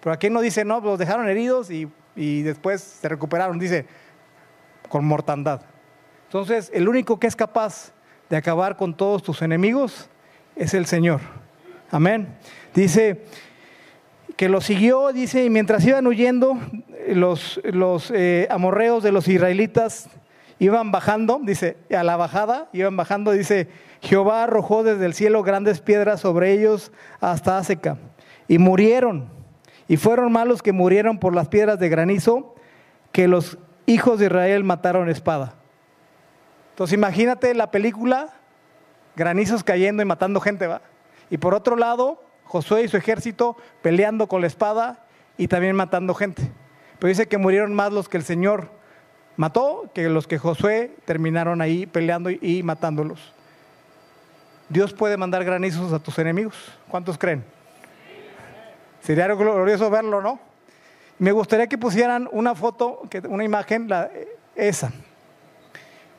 Pero 0.00 0.14
aquí 0.14 0.30
no 0.30 0.40
dice, 0.40 0.64
no, 0.64 0.80
los 0.80 0.98
dejaron 0.98 1.28
heridos 1.28 1.70
y, 1.70 1.88
y 2.16 2.42
después 2.42 2.80
se 2.80 3.08
recuperaron, 3.08 3.58
dice, 3.58 3.86
con 4.92 5.06
mortandad. 5.06 5.62
Entonces, 6.26 6.70
el 6.74 6.86
único 6.86 7.18
que 7.18 7.26
es 7.26 7.34
capaz 7.34 7.94
de 8.28 8.36
acabar 8.36 8.76
con 8.76 8.94
todos 8.94 9.22
tus 9.22 9.40
enemigos 9.40 10.10
es 10.54 10.74
el 10.74 10.84
Señor. 10.84 11.20
Amén. 11.90 12.36
Dice 12.74 13.24
que 14.36 14.50
lo 14.50 14.60
siguió, 14.60 15.14
dice, 15.14 15.46
y 15.46 15.48
mientras 15.48 15.82
iban 15.86 16.06
huyendo, 16.06 16.58
los, 17.08 17.58
los 17.64 18.10
eh, 18.10 18.46
amorreos 18.50 19.02
de 19.02 19.12
los 19.12 19.28
israelitas 19.28 20.10
iban 20.58 20.92
bajando, 20.92 21.40
dice, 21.42 21.78
a 21.90 22.02
la 22.02 22.18
bajada, 22.18 22.68
iban 22.74 22.94
bajando, 22.94 23.32
dice, 23.32 23.68
Jehová 24.02 24.42
arrojó 24.42 24.84
desde 24.84 25.06
el 25.06 25.14
cielo 25.14 25.42
grandes 25.42 25.80
piedras 25.80 26.20
sobre 26.20 26.52
ellos 26.52 26.92
hasta 27.18 27.56
Aseca, 27.56 27.96
y 28.46 28.58
murieron, 28.58 29.30
y 29.88 29.96
fueron 29.96 30.32
malos 30.32 30.60
que 30.60 30.72
murieron 30.72 31.18
por 31.18 31.34
las 31.34 31.48
piedras 31.48 31.78
de 31.78 31.88
granizo 31.88 32.54
que 33.10 33.26
los 33.26 33.58
hijos 33.86 34.18
de 34.18 34.26
Israel 34.26 34.64
mataron 34.64 35.08
espada. 35.08 35.54
Entonces 36.70 36.94
imagínate 36.94 37.54
la 37.54 37.70
película, 37.70 38.30
granizos 39.16 39.62
cayendo 39.64 40.02
y 40.02 40.06
matando 40.06 40.40
gente, 40.40 40.66
¿va? 40.66 40.80
Y 41.30 41.38
por 41.38 41.54
otro 41.54 41.76
lado, 41.76 42.22
Josué 42.44 42.82
y 42.82 42.88
su 42.88 42.96
ejército 42.96 43.56
peleando 43.82 44.26
con 44.26 44.40
la 44.40 44.46
espada 44.46 45.06
y 45.36 45.48
también 45.48 45.76
matando 45.76 46.14
gente. 46.14 46.50
Pero 46.98 47.08
dice 47.08 47.26
que 47.26 47.38
murieron 47.38 47.74
más 47.74 47.92
los 47.92 48.08
que 48.08 48.16
el 48.16 48.24
Señor 48.24 48.68
mató 49.36 49.90
que 49.94 50.08
los 50.08 50.26
que 50.26 50.38
Josué 50.38 50.94
terminaron 51.04 51.60
ahí 51.60 51.86
peleando 51.86 52.30
y 52.30 52.62
matándolos. 52.62 53.32
Dios 54.68 54.92
puede 54.92 55.16
mandar 55.16 55.44
granizos 55.44 55.92
a 55.92 55.98
tus 55.98 56.18
enemigos. 56.18 56.54
¿Cuántos 56.88 57.18
creen? 57.18 57.44
Sería 59.00 59.26
glorioso 59.26 59.90
verlo, 59.90 60.22
¿no? 60.22 60.51
Me 61.22 61.30
gustaría 61.30 61.68
que 61.68 61.78
pusieran 61.78 62.28
una 62.32 62.56
foto, 62.56 63.00
una 63.28 63.44
imagen, 63.44 63.88
esa. 64.56 64.92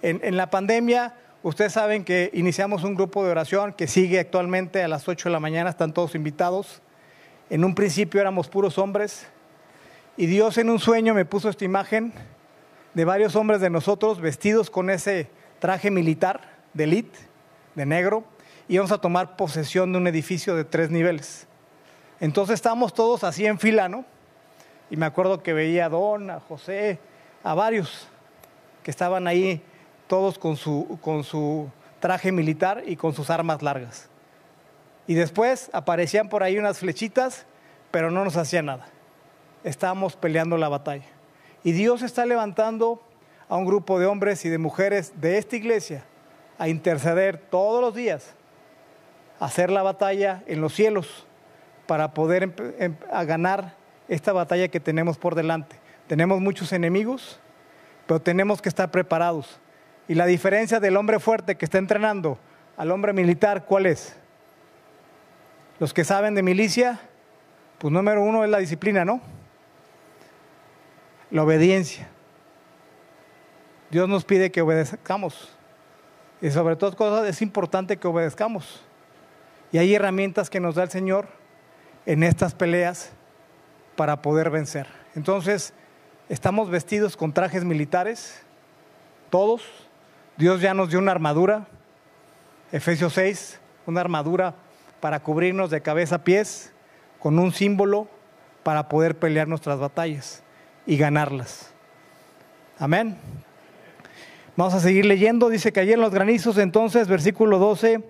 En, 0.01 0.37
la 0.37 0.49
pandemia, 0.49 1.13
ustedes 1.41 1.73
saben 1.73 2.05
que 2.05 2.29
iniciamos 2.31 2.85
un 2.85 2.95
grupo 2.95 3.21
de 3.25 3.31
oración 3.31 3.73
que 3.73 3.87
sigue 3.87 4.17
actualmente 4.17 4.81
a 4.81 4.87
las 4.87 5.05
8 5.05 5.27
de 5.27 5.33
la 5.33 5.41
mañana, 5.41 5.71
están 5.71 5.91
todos 5.91 6.15
invitados. 6.15 6.81
En 7.49 7.65
un 7.65 7.75
principio 7.75 8.21
éramos 8.21 8.47
puros 8.47 8.77
hombres 8.77 9.27
y 10.15 10.25
Dios 10.25 10.57
en 10.57 10.69
un 10.69 10.79
sueño 10.79 11.13
me 11.13 11.25
puso 11.25 11.49
esta 11.49 11.65
imagen 11.65 12.13
de 12.93 13.03
varios 13.03 13.35
hombres 13.35 13.59
de 13.59 13.69
nosotros 13.69 14.21
vestidos 14.21 14.69
con 14.69 14.89
ese 14.89 15.29
traje 15.59 15.91
militar 15.91 16.39
de 16.73 16.85
elite, 16.85 17.19
de 17.75 17.85
negro, 17.85 18.23
y 18.69 18.75
íbamos 18.75 18.93
a 18.93 18.99
tomar 18.99 19.35
posesión 19.35 19.91
de 19.91 19.97
un 19.97 20.07
edificio 20.07 20.55
de 20.55 20.63
tres 20.63 20.89
niveles. 20.91 21.45
Entonces 22.21 22.53
estábamos 22.53 22.93
todos 22.93 23.25
así 23.25 23.45
en 23.45 23.59
fila, 23.59 23.89
¿no? 23.89 24.05
Y 24.93 24.95
me 24.95 25.07
acuerdo 25.07 25.41
que 25.41 25.53
veía 25.53 25.87
a 25.87 25.89
Don, 25.89 26.29
a 26.29 26.39
José, 26.39 26.99
a 27.43 27.55
varios 27.55 28.07
que 28.83 28.91
estaban 28.91 29.25
ahí 29.25 29.59
todos 30.05 30.37
con 30.37 30.55
su, 30.55 30.99
con 31.01 31.23
su 31.23 31.67
traje 31.99 32.31
militar 32.31 32.83
y 32.85 32.95
con 32.95 33.11
sus 33.11 33.31
armas 33.31 33.63
largas. 33.63 34.07
Y 35.07 35.15
después 35.15 35.71
aparecían 35.73 36.29
por 36.29 36.43
ahí 36.43 36.59
unas 36.59 36.77
flechitas, 36.77 37.47
pero 37.89 38.11
no 38.11 38.23
nos 38.23 38.37
hacían 38.37 38.67
nada. 38.67 38.85
Estábamos 39.63 40.15
peleando 40.15 40.57
la 40.57 40.69
batalla. 40.69 41.07
Y 41.63 41.71
Dios 41.71 42.03
está 42.03 42.27
levantando 42.27 43.01
a 43.49 43.55
un 43.55 43.65
grupo 43.65 43.97
de 43.97 44.05
hombres 44.05 44.45
y 44.45 44.49
de 44.49 44.59
mujeres 44.59 45.19
de 45.19 45.39
esta 45.39 45.55
iglesia 45.55 46.03
a 46.59 46.69
interceder 46.69 47.39
todos 47.39 47.81
los 47.81 47.95
días, 47.95 48.35
a 49.39 49.45
hacer 49.45 49.71
la 49.71 49.81
batalla 49.81 50.43
en 50.45 50.61
los 50.61 50.75
cielos 50.75 51.25
para 51.87 52.13
poder 52.13 52.53
a 53.11 53.23
ganar 53.23 53.81
esta 54.07 54.33
batalla 54.33 54.67
que 54.67 54.79
tenemos 54.79 55.17
por 55.17 55.35
delante. 55.35 55.77
Tenemos 56.07 56.41
muchos 56.41 56.73
enemigos, 56.73 57.39
pero 58.05 58.19
tenemos 58.19 58.61
que 58.61 58.69
estar 58.69 58.91
preparados. 58.91 59.59
Y 60.07 60.15
la 60.15 60.25
diferencia 60.25 60.79
del 60.79 60.97
hombre 60.97 61.19
fuerte 61.19 61.55
que 61.55 61.65
está 61.65 61.77
entrenando 61.77 62.37
al 62.75 62.91
hombre 62.91 63.13
militar, 63.13 63.65
¿cuál 63.65 63.85
es? 63.85 64.15
Los 65.79 65.93
que 65.93 66.03
saben 66.03 66.35
de 66.35 66.43
milicia, 66.43 66.99
pues 67.77 67.91
número 67.93 68.21
uno 68.21 68.43
es 68.43 68.49
la 68.49 68.57
disciplina, 68.57 69.05
¿no? 69.05 69.21
La 71.31 71.43
obediencia. 71.43 72.07
Dios 73.89 74.09
nos 74.09 74.25
pide 74.25 74.51
que 74.51 74.61
obedezcamos. 74.61 75.55
Y 76.41 76.51
sobre 76.51 76.75
todas 76.75 76.95
cosas 76.95 77.27
es 77.27 77.41
importante 77.41 77.97
que 77.97 78.07
obedezcamos. 78.07 78.83
Y 79.71 79.77
hay 79.77 79.95
herramientas 79.95 80.49
que 80.49 80.59
nos 80.59 80.75
da 80.75 80.83
el 80.83 80.89
Señor 80.89 81.27
en 82.05 82.23
estas 82.23 82.53
peleas 82.53 83.11
para 83.95 84.21
poder 84.21 84.49
vencer. 84.49 84.87
Entonces, 85.15 85.73
estamos 86.29 86.69
vestidos 86.69 87.17
con 87.17 87.33
trajes 87.33 87.63
militares, 87.63 88.41
todos. 89.29 89.63
Dios 90.37 90.61
ya 90.61 90.73
nos 90.73 90.89
dio 90.89 90.99
una 90.99 91.11
armadura, 91.11 91.67
Efesios 92.71 93.13
6, 93.13 93.59
una 93.85 94.01
armadura 94.01 94.55
para 94.99 95.19
cubrirnos 95.19 95.69
de 95.69 95.81
cabeza 95.81 96.15
a 96.15 96.23
pies, 96.23 96.71
con 97.19 97.37
un 97.37 97.51
símbolo 97.51 98.07
para 98.63 98.89
poder 98.89 99.17
pelear 99.17 99.47
nuestras 99.47 99.79
batallas 99.79 100.43
y 100.85 100.97
ganarlas. 100.97 101.71
Amén. 102.79 103.17
Vamos 104.55 104.73
a 104.73 104.79
seguir 104.79 105.05
leyendo, 105.05 105.49
dice 105.49 105.71
que 105.71 105.79
ayer 105.79 105.97
los 105.97 106.13
granizos, 106.13 106.57
entonces, 106.57 107.07
versículo 107.07 107.59
12. 107.59 108.03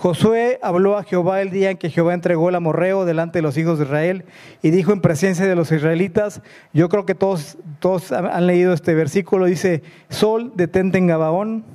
Josué 0.00 0.58
habló 0.62 0.96
a 0.96 1.04
Jehová 1.04 1.42
el 1.42 1.50
día 1.50 1.72
en 1.72 1.76
que 1.76 1.90
Jehová 1.90 2.14
entregó 2.14 2.48
el 2.48 2.54
amorreo 2.54 3.04
delante 3.04 3.36
de 3.36 3.42
los 3.42 3.58
hijos 3.58 3.78
de 3.78 3.84
Israel 3.84 4.24
y 4.62 4.70
dijo 4.70 4.94
en 4.94 5.02
presencia 5.02 5.46
de 5.46 5.54
los 5.54 5.70
israelitas, 5.70 6.40
yo 6.72 6.88
creo 6.88 7.04
que 7.04 7.14
todos, 7.14 7.58
todos 7.80 8.10
han 8.10 8.46
leído 8.46 8.72
este 8.72 8.94
versículo, 8.94 9.44
dice, 9.44 9.82
Sol 10.08 10.52
detente 10.54 10.96
en 10.96 11.06
Gabaón 11.06 11.66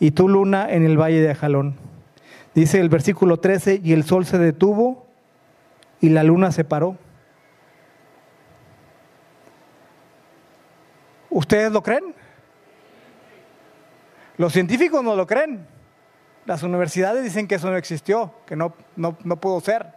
y 0.00 0.12
tu 0.12 0.30
luna 0.30 0.66
en 0.70 0.86
el 0.86 0.98
valle 0.98 1.20
de 1.20 1.30
Ajalón. 1.30 1.74
Dice 2.54 2.80
el 2.80 2.88
versículo 2.88 3.38
13, 3.38 3.82
y 3.84 3.92
el 3.92 4.04
sol 4.04 4.24
se 4.24 4.38
detuvo 4.38 5.06
y 6.00 6.08
la 6.08 6.24
luna 6.24 6.52
se 6.52 6.64
paró. 6.64 6.96
¿Ustedes 11.28 11.70
lo 11.70 11.82
creen? 11.82 12.14
Los 14.38 14.54
científicos 14.54 15.04
no 15.04 15.14
lo 15.14 15.26
creen. 15.26 15.77
Las 16.48 16.62
universidades 16.62 17.22
dicen 17.22 17.46
que 17.46 17.56
eso 17.56 17.70
no 17.70 17.76
existió, 17.76 18.32
que 18.46 18.56
no, 18.56 18.72
no, 18.96 19.12
pudo 19.36 19.60
ser. 19.60 19.88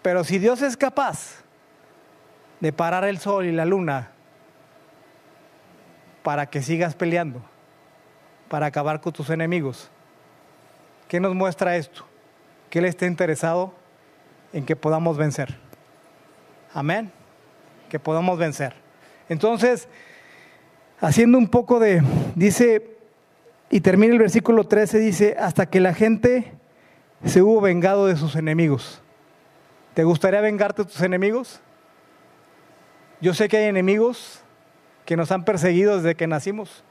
Pero 0.00 0.24
si 0.24 0.38
Dios 0.38 0.62
es 0.62 0.78
capaz 0.78 1.42
de 2.58 2.72
parar 2.72 3.04
el 3.04 3.18
sol 3.18 3.44
y 3.44 3.52
la 3.52 3.66
luna 3.66 4.12
para 6.22 6.46
que 6.46 6.62
sigas 6.62 6.94
peleando, 6.94 7.42
para 8.48 8.64
acabar 8.64 9.02
con 9.02 9.12
tus 9.12 9.28
enemigos, 9.28 9.90
¿qué 11.06 11.20
nos 11.20 11.34
muestra 11.34 11.76
esto? 11.76 12.06
Que 12.70 12.78
Él 12.78 12.86
está 12.86 13.04
interesado 13.04 13.74
en 14.54 14.64
que 14.64 14.74
podamos 14.74 15.18
vencer. 15.18 15.54
Amén. 16.72 17.12
Que 17.90 17.98
podamos 17.98 18.38
vencer. 18.38 18.72
Entonces, 19.28 19.86
haciendo 20.98 21.36
un 21.36 21.48
poco 21.48 21.78
de, 21.78 22.02
dice 22.34 22.95
y 23.70 23.80
termina 23.80 24.12
el 24.12 24.18
versículo 24.18 24.64
13, 24.64 24.98
dice, 24.98 25.36
hasta 25.38 25.66
que 25.66 25.80
la 25.80 25.94
gente 25.94 26.52
se 27.24 27.42
hubo 27.42 27.60
vengado 27.60 28.06
de 28.06 28.16
sus 28.16 28.36
enemigos. 28.36 29.00
¿Te 29.94 30.04
gustaría 30.04 30.40
vengarte 30.40 30.84
de 30.84 30.90
tus 30.90 31.00
enemigos? 31.00 31.60
Yo 33.20 33.34
sé 33.34 33.48
que 33.48 33.56
hay 33.56 33.64
enemigos 33.64 34.42
que 35.04 35.16
nos 35.16 35.32
han 35.32 35.44
perseguido 35.44 35.96
desde 35.96 36.14
que 36.14 36.26
nacimos. 36.26 36.84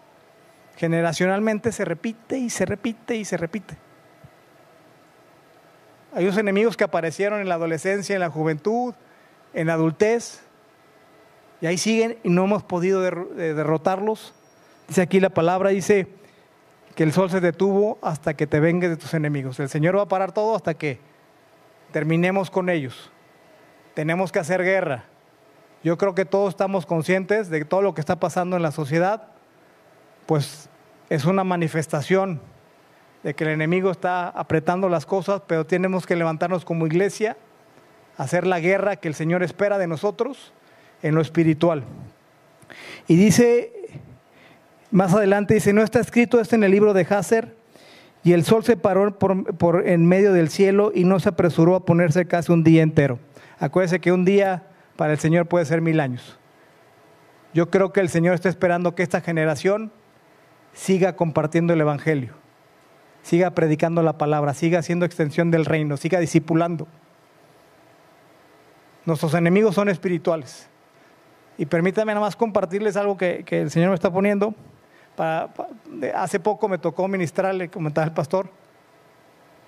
Generacionalmente 0.78 1.72
se 1.72 1.86
repite 1.86 2.38
y 2.38 2.50
se 2.50 2.66
repite 2.66 3.16
y 3.16 3.26
se 3.26 3.38
repite. 3.38 3.78
Hay 6.14 6.26
unos 6.26 6.38
enemigos 6.38 6.76
que 6.78 6.84
aparecieron 6.84 7.42
en 7.42 7.50
la 7.50 7.56
adolescencia, 7.56 8.16
en 8.16 8.22
la 8.22 8.30
juventud, 8.30 8.94
en 9.54 9.68
la 9.68 9.74
adultez, 9.74 10.42
y 11.62 11.68
ahí 11.68 11.78
siguen 11.78 12.18
y 12.24 12.30
no 12.30 12.46
hemos 12.46 12.64
podido 12.64 13.02
derrotarlos 13.02 14.34
Dice 14.88 15.02
aquí 15.02 15.20
la 15.20 15.30
palabra, 15.30 15.72
dice 15.72 16.08
que 16.96 17.04
el 17.04 17.12
sol 17.12 17.30
se 17.30 17.42
detuvo 17.42 18.00
hasta 18.02 18.36
que 18.36 18.48
te 18.48 18.60
vengues 18.60 18.90
de 18.90 18.98
tus 18.98 19.14
enemigos. 19.14 19.60
El 19.60 19.70
Señor 19.70 19.98
va 19.98 20.04
a 20.04 20.08
parar 20.08 20.32
todo 20.32 20.56
hasta 20.56 20.74
que 20.74 21.00
terminemos 21.92 22.50
con 22.50 22.70
ellos. 22.70 23.12
Tenemos 23.94 24.32
que 24.32 24.40
hacer 24.40 24.64
guerra. 24.64 25.06
Yo 25.84 25.98
creo 25.98 26.16
que 26.16 26.26
todos 26.26 26.50
estamos 26.50 26.86
conscientes 26.86 27.50
de 27.50 27.64
todo 27.66 27.82
lo 27.82 27.94
que 27.94 28.02
está 28.02 28.20
pasando 28.20 28.56
en 28.56 28.64
la 28.64 28.72
sociedad, 28.72 29.28
pues 30.26 30.70
es 31.10 31.26
una 31.26 31.44
manifestación 31.44 32.42
de 33.24 33.34
que 33.34 33.44
el 33.44 33.52
enemigo 33.52 33.92
está 33.92 34.30
apretando 34.30 34.90
las 34.90 35.06
cosas, 35.06 35.42
pero 35.46 35.66
tenemos 35.66 36.06
que 36.06 36.16
levantarnos 36.16 36.66
como 36.66 36.88
iglesia, 36.88 37.38
hacer 38.18 38.48
la 38.48 38.60
guerra 38.60 38.96
que 38.96 39.08
el 39.08 39.16
Señor 39.16 39.44
espera 39.44 39.78
de 39.78 39.88
nosotros 39.88 40.54
en 41.02 41.14
lo 41.14 41.22
espiritual. 41.22 41.84
Y 43.08 43.16
dice, 43.16 43.74
más 44.96 45.14
adelante 45.14 45.54
dice, 45.54 45.74
no 45.74 45.84
está 45.84 46.00
escrito 46.00 46.40
esto 46.40 46.56
en 46.56 46.64
el 46.64 46.72
libro 46.72 46.94
de 46.94 47.06
Hazer, 47.10 47.56
y 48.24 48.34
el 48.34 48.44
sol 48.44 48.64
se 48.64 48.76
paró 48.76 49.20
por, 49.20 49.88
en 49.88 50.08
medio 50.08 50.34
del 50.34 50.50
cielo 50.50 50.92
y 50.94 51.04
no 51.04 51.20
se 51.20 51.30
apresuró 51.30 51.76
a 51.76 51.86
ponerse 51.86 52.26
casi 52.26 52.52
un 52.52 52.64
día 52.64 52.82
entero. 52.82 53.20
Acuérdese 53.60 54.00
que 54.00 54.12
un 54.12 54.26
día 54.26 54.64
para 54.96 55.14
el 55.14 55.20
Señor 55.20 55.46
puede 55.46 55.66
ser 55.66 55.82
mil 55.82 56.00
años. 56.00 56.40
Yo 57.54 57.70
creo 57.70 57.94
que 57.94 58.02
el 58.02 58.10
Señor 58.10 58.34
está 58.34 58.50
esperando 58.50 58.96
que 58.96 59.04
esta 59.04 59.22
generación 59.22 59.92
siga 60.74 61.16
compartiendo 61.16 61.74
el 61.74 61.82
Evangelio 61.82 62.34
siga 63.26 63.50
predicando 63.50 64.04
la 64.04 64.20
palabra, 64.20 64.54
siga 64.54 64.78
haciendo 64.78 65.04
extensión 65.04 65.50
del 65.50 65.66
reino, 65.66 65.98
siga 65.98 66.20
discipulando. 66.20 66.88
Nuestros 69.04 69.34
enemigos 69.34 69.74
son 69.74 69.90
espirituales. 69.90 70.70
Y 71.58 71.66
permítanme 71.66 72.14
nada 72.14 72.24
más 72.24 72.36
compartirles 72.36 72.96
algo 72.98 73.18
que, 73.18 73.44
el 73.50 73.72
Señor 73.72 73.90
me 73.90 73.96
está 73.96 74.14
poniendo. 74.14 74.54
Hace 75.18 76.40
poco 76.40 76.68
me 76.68 76.78
tocó 76.78 77.08
ministrarle, 77.08 77.70
comentaba 77.70 78.06
el 78.06 78.14
pastor, 78.14 78.50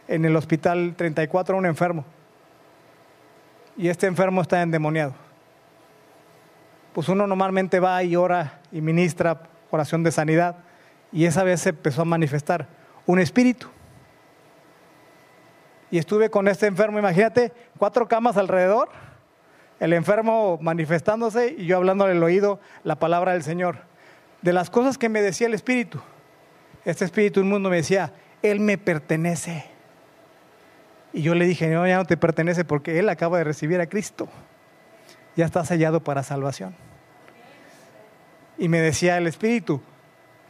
en 0.08 0.26
el 0.26 0.36
hospital 0.36 0.96
34 0.96 1.56
a 1.56 1.60
un 1.60 1.66
enfermo. 1.66 2.06
Y 3.78 3.90
este 3.90 4.08
enfermo 4.08 4.42
está 4.42 4.62
endemoniado. 4.62 5.14
Pues 6.94 7.10
uno 7.10 7.28
normalmente 7.28 7.80
va 7.80 8.04
y 8.04 8.16
ora 8.16 8.60
y 8.72 8.82
ministra 8.82 9.42
oración 9.70 10.04
de 10.04 10.12
sanidad. 10.12 10.56
Y 11.12 11.26
esa 11.26 11.44
vez 11.44 11.62
se 11.62 11.70
empezó 11.70 12.02
a 12.02 12.06
manifestar 12.06 12.68
un 13.06 13.20
espíritu. 13.20 13.68
Y 15.90 15.98
estuve 16.00 16.30
con 16.30 16.48
este 16.48 16.68
enfermo, 16.68 17.00
imagínate, 17.00 17.54
cuatro 17.78 18.08
camas 18.08 18.36
alrededor, 18.36 18.90
el 19.80 19.94
enfermo 19.94 20.58
manifestándose 20.62 21.56
y 21.58 21.66
yo 21.66 21.78
hablándole 21.78 22.12
al 22.14 22.24
oído 22.24 22.60
la 22.84 22.98
palabra 22.98 23.34
del 23.34 23.44
Señor. 23.44 23.87
De 24.42 24.54
las 24.54 24.70
cosas 24.70 24.98
que 24.98 25.10
me 25.10 25.22
decía 25.22 25.48
el 25.48 25.54
espíritu, 25.54 26.00
este 26.86 27.06
espíritu 27.06 27.44
mundo 27.44 27.70
me 27.70 27.78
decía, 27.78 28.14
Él 28.42 28.60
me 28.60 28.78
pertenece. 28.78 29.66
Y 31.14 31.22
yo 31.22 31.36
le 31.36 31.46
dije, 31.46 31.68
no, 31.70 31.88
ya 31.88 31.98
no 31.98 32.06
te 32.06 32.18
pertenece 32.18 32.64
porque 32.64 33.00
Él 33.00 33.10
acaba 33.10 33.38
de 33.40 33.44
recibir 33.44 33.82
a 33.82 33.88
Cristo. 33.88 34.30
Ya 35.36 35.46
está 35.46 35.66
sellado 35.66 36.04
para 36.04 36.24
salvación. 36.24 36.76
Y 38.58 38.70
me 38.70 38.80
decía 38.80 39.18
el 39.18 39.28
Espíritu, 39.28 39.82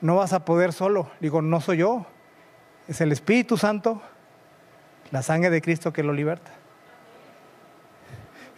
no 0.01 0.15
vas 0.15 0.34
a 0.34 0.46
poder 0.46 0.74
solo. 0.74 1.10
Digo, 1.20 1.41
no 1.41 1.62
soy 1.62 1.77
yo, 1.77 2.06
es 2.88 3.01
el 3.01 3.12
Espíritu 3.12 3.58
Santo, 3.58 4.01
la 5.12 5.22
sangre 5.22 5.50
de 5.50 5.62
Cristo 5.62 5.91
que 5.91 6.03
lo 6.03 6.13
liberta. 6.13 6.51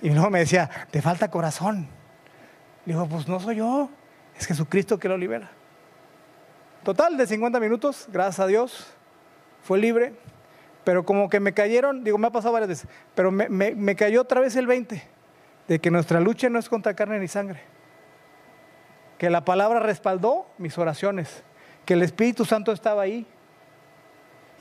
Y 0.02 0.10
luego 0.10 0.30
me 0.30 0.40
decía, 0.40 0.70
te 0.92 1.02
falta 1.02 1.30
corazón. 1.30 1.88
Digo, 2.86 3.08
pues 3.08 3.28
no 3.28 3.40
soy 3.40 3.58
yo, 3.58 3.90
es 4.40 4.48
Jesucristo 4.48 4.98
que 4.98 5.10
lo 5.10 5.18
libera. 5.18 5.52
Total 6.84 7.18
de 7.18 7.28
50 7.28 7.60
minutos, 7.60 8.08
gracias 8.12 8.40
a 8.40 8.48
Dios, 8.48 8.88
fue 9.62 9.80
libre, 9.80 10.14
pero 10.86 11.04
como 11.04 11.30
que 11.30 11.40
me 11.40 11.54
cayeron, 11.54 12.04
digo, 12.04 12.18
me 12.18 12.28
ha 12.28 12.32
pasado 12.32 12.54
varias 12.54 12.70
veces, 12.70 12.90
pero 13.16 13.32
me, 13.32 13.50
me 13.50 13.96
cayó 13.96 14.22
otra 14.22 14.40
vez 14.40 14.56
el 14.56 14.66
20, 14.66 15.04
de 15.68 15.80
que 15.80 15.92
nuestra 15.92 16.22
lucha 16.22 16.50
no 16.50 16.58
es 16.58 16.70
contra 16.70 16.94
carne 16.94 17.20
ni 17.20 17.28
sangre, 17.28 17.62
que 19.18 19.30
la 19.30 19.44
palabra 19.44 19.82
respaldó 19.82 20.48
mis 20.58 20.78
oraciones, 20.78 21.44
que 21.86 21.96
el 21.96 22.02
Espíritu 22.02 22.46
Santo 22.46 22.72
estaba 22.72 23.02
ahí, 23.02 23.28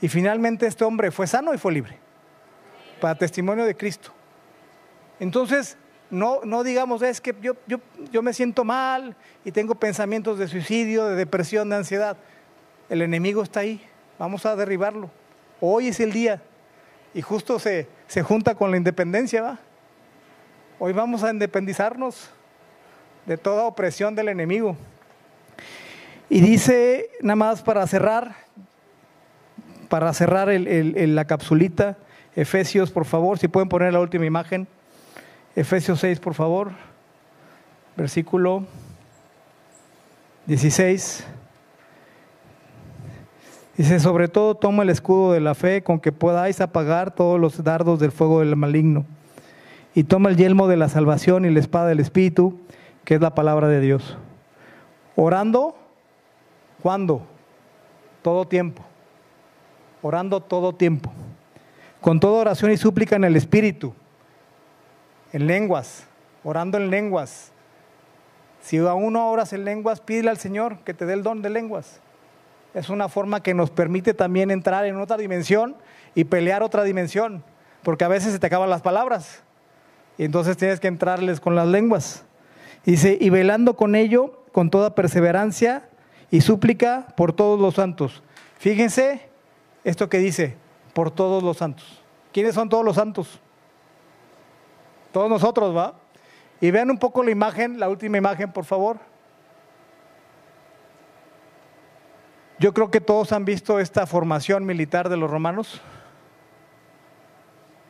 y 0.01 0.09
finalmente 0.09 0.67
este 0.67 0.83
hombre 0.83 1.11
fue 1.11 1.25
sano 1.25 1.53
y 1.53 1.57
fue 1.57 1.71
libre, 1.71 1.97
para 2.99 3.15
testimonio 3.15 3.63
de 3.63 3.75
Cristo. 3.75 4.11
Entonces, 5.21 5.77
no, 6.09 6.41
no 6.43 6.63
digamos, 6.63 7.01
es 7.01 7.21
que 7.21 7.35
yo, 7.41 7.53
yo, 7.67 7.79
yo 8.11 8.21
me 8.21 8.33
siento 8.33 8.63
mal 8.63 9.15
y 9.45 9.51
tengo 9.51 9.75
pensamientos 9.75 10.39
de 10.39 10.47
suicidio, 10.47 11.05
de 11.05 11.15
depresión, 11.15 11.69
de 11.69 11.75
ansiedad. 11.75 12.17
El 12.89 13.01
enemigo 13.01 13.43
está 13.43 13.61
ahí, 13.61 13.81
vamos 14.17 14.45
a 14.45 14.55
derribarlo. 14.55 15.09
Hoy 15.61 15.89
es 15.89 15.99
el 15.99 16.11
día 16.11 16.41
y 17.13 17.21
justo 17.21 17.59
se, 17.59 17.87
se 18.07 18.23
junta 18.23 18.55
con 18.55 18.71
la 18.71 18.77
independencia, 18.77 19.41
¿va? 19.41 19.59
Hoy 20.79 20.93
vamos 20.93 21.23
a 21.23 21.31
independizarnos 21.31 22.29
de 23.25 23.37
toda 23.37 23.65
opresión 23.65 24.15
del 24.15 24.29
enemigo. 24.29 24.77
Y 26.29 26.41
dice, 26.41 27.09
nada 27.21 27.35
más 27.35 27.61
para 27.61 27.85
cerrar, 27.85 28.35
para 29.89 30.13
cerrar 30.13 30.47
la 30.49 31.25
capsulita, 31.25 31.97
Efesios, 32.35 32.91
por 32.91 33.05
favor, 33.05 33.37
si 33.37 33.47
pueden 33.47 33.67
poner 33.67 33.91
la 33.91 33.99
última 33.99 34.25
imagen. 34.25 34.67
Efesios 35.55 35.99
6, 35.99 36.19
por 36.19 36.33
favor, 36.33 36.71
versículo 37.97 38.65
16. 40.45 41.25
Dice, 43.77 43.99
sobre 43.99 44.27
todo 44.27 44.55
toma 44.55 44.83
el 44.83 44.89
escudo 44.89 45.33
de 45.33 45.39
la 45.39 45.55
fe 45.55 45.83
con 45.83 45.99
que 45.99 46.11
podáis 46.11 46.61
apagar 46.61 47.15
todos 47.15 47.39
los 47.39 47.63
dardos 47.63 47.99
del 47.99 48.11
fuego 48.11 48.39
del 48.39 48.55
maligno. 48.55 49.05
Y 49.95 50.03
toma 50.03 50.29
el 50.29 50.37
yelmo 50.37 50.67
de 50.67 50.77
la 50.77 50.89
salvación 50.89 51.45
y 51.45 51.49
la 51.49 51.59
espada 51.59 51.87
del 51.87 51.99
Espíritu, 51.99 52.59
que 53.05 53.15
es 53.15 53.21
la 53.21 53.33
palabra 53.33 53.67
de 53.67 53.79
Dios. 53.79 54.17
Orando, 55.15 55.75
¿cuándo? 56.81 57.23
Todo 58.21 58.47
tiempo 58.47 58.83
orando 60.01 60.39
todo 60.39 60.73
tiempo, 60.73 61.11
con 62.01 62.19
toda 62.19 62.41
oración 62.41 62.71
y 62.71 62.77
súplica 62.77 63.15
en 63.15 63.23
el 63.23 63.35
Espíritu, 63.35 63.93
en 65.33 65.47
lenguas, 65.47 66.05
orando 66.43 66.77
en 66.77 66.89
lenguas. 66.89 67.51
Si 68.61 68.77
aún 68.77 69.13
no 69.13 69.29
oras 69.31 69.53
en 69.53 69.65
lenguas, 69.65 70.01
pídele 70.01 70.29
al 70.29 70.37
Señor 70.37 70.79
que 70.79 70.93
te 70.93 71.05
dé 71.05 71.13
el 71.13 71.23
don 71.23 71.41
de 71.41 71.49
lenguas. 71.49 72.01
Es 72.73 72.89
una 72.89 73.09
forma 73.09 73.41
que 73.41 73.53
nos 73.53 73.69
permite 73.71 74.13
también 74.13 74.51
entrar 74.51 74.85
en 74.85 74.97
otra 74.97 75.17
dimensión 75.17 75.75
y 76.13 76.25
pelear 76.25 76.61
otra 76.61 76.83
dimensión, 76.83 77.43
porque 77.83 78.03
a 78.03 78.09
veces 78.09 78.33
se 78.33 78.39
te 78.39 78.47
acaban 78.47 78.69
las 78.69 78.81
palabras 78.81 79.43
y 80.17 80.25
entonces 80.25 80.57
tienes 80.57 80.79
que 80.79 80.87
entrarles 80.87 81.39
con 81.39 81.55
las 81.55 81.67
lenguas. 81.67 82.25
Dice, 82.85 83.17
y 83.19 83.29
velando 83.29 83.75
con 83.75 83.95
ello, 83.95 84.43
con 84.51 84.69
toda 84.69 84.93
perseverancia 84.93 85.89
y 86.29 86.41
súplica 86.41 87.07
por 87.15 87.33
todos 87.33 87.59
los 87.59 87.75
santos. 87.75 88.21
Fíjense 88.57 89.29
esto 89.83 90.09
que 90.09 90.19
dice, 90.19 90.57
por 90.93 91.11
todos 91.11 91.41
los 91.41 91.57
santos. 91.57 92.01
¿Quiénes 92.33 92.55
son 92.55 92.67
todos 92.69 92.83
los 92.83 92.95
santos? 92.95 93.39
Todos 95.19 95.29
nosotros, 95.29 95.75
¿va? 95.75 95.95
Y 96.61 96.71
vean 96.71 96.89
un 96.89 96.97
poco 96.97 97.21
la 97.23 97.31
imagen, 97.31 97.77
la 97.77 97.89
última 97.89 98.17
imagen, 98.17 98.53
por 98.53 98.63
favor. 98.63 98.99
Yo 102.57 102.73
creo 102.73 102.89
que 102.89 103.01
todos 103.01 103.33
han 103.33 103.43
visto 103.43 103.81
esta 103.81 104.07
formación 104.07 104.65
militar 104.65 105.09
de 105.09 105.17
los 105.17 105.29
romanos. 105.29 105.81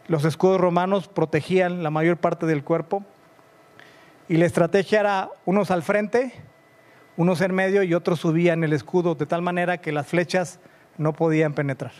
Los 0.07 0.25
escudos 0.25 0.59
romanos 0.59 1.07
protegían 1.07 1.83
la 1.83 1.91
mayor 1.91 2.17
parte 2.17 2.47
del 2.47 2.63
cuerpo 2.63 3.03
y 4.27 4.37
la 4.37 4.47
estrategia 4.47 5.01
era 5.01 5.29
unos 5.45 5.69
al 5.69 5.83
frente, 5.83 6.33
unos 7.15 7.41
en 7.41 7.53
medio 7.53 7.83
y 7.83 7.93
otros 7.93 8.21
subían 8.21 8.63
el 8.63 8.73
escudo 8.73 9.13
de 9.13 9.27
tal 9.27 9.43
manera 9.43 9.77
que 9.77 9.91
las 9.91 10.07
flechas 10.07 10.59
no 10.97 11.13
podían 11.13 11.53
penetrar. 11.53 11.91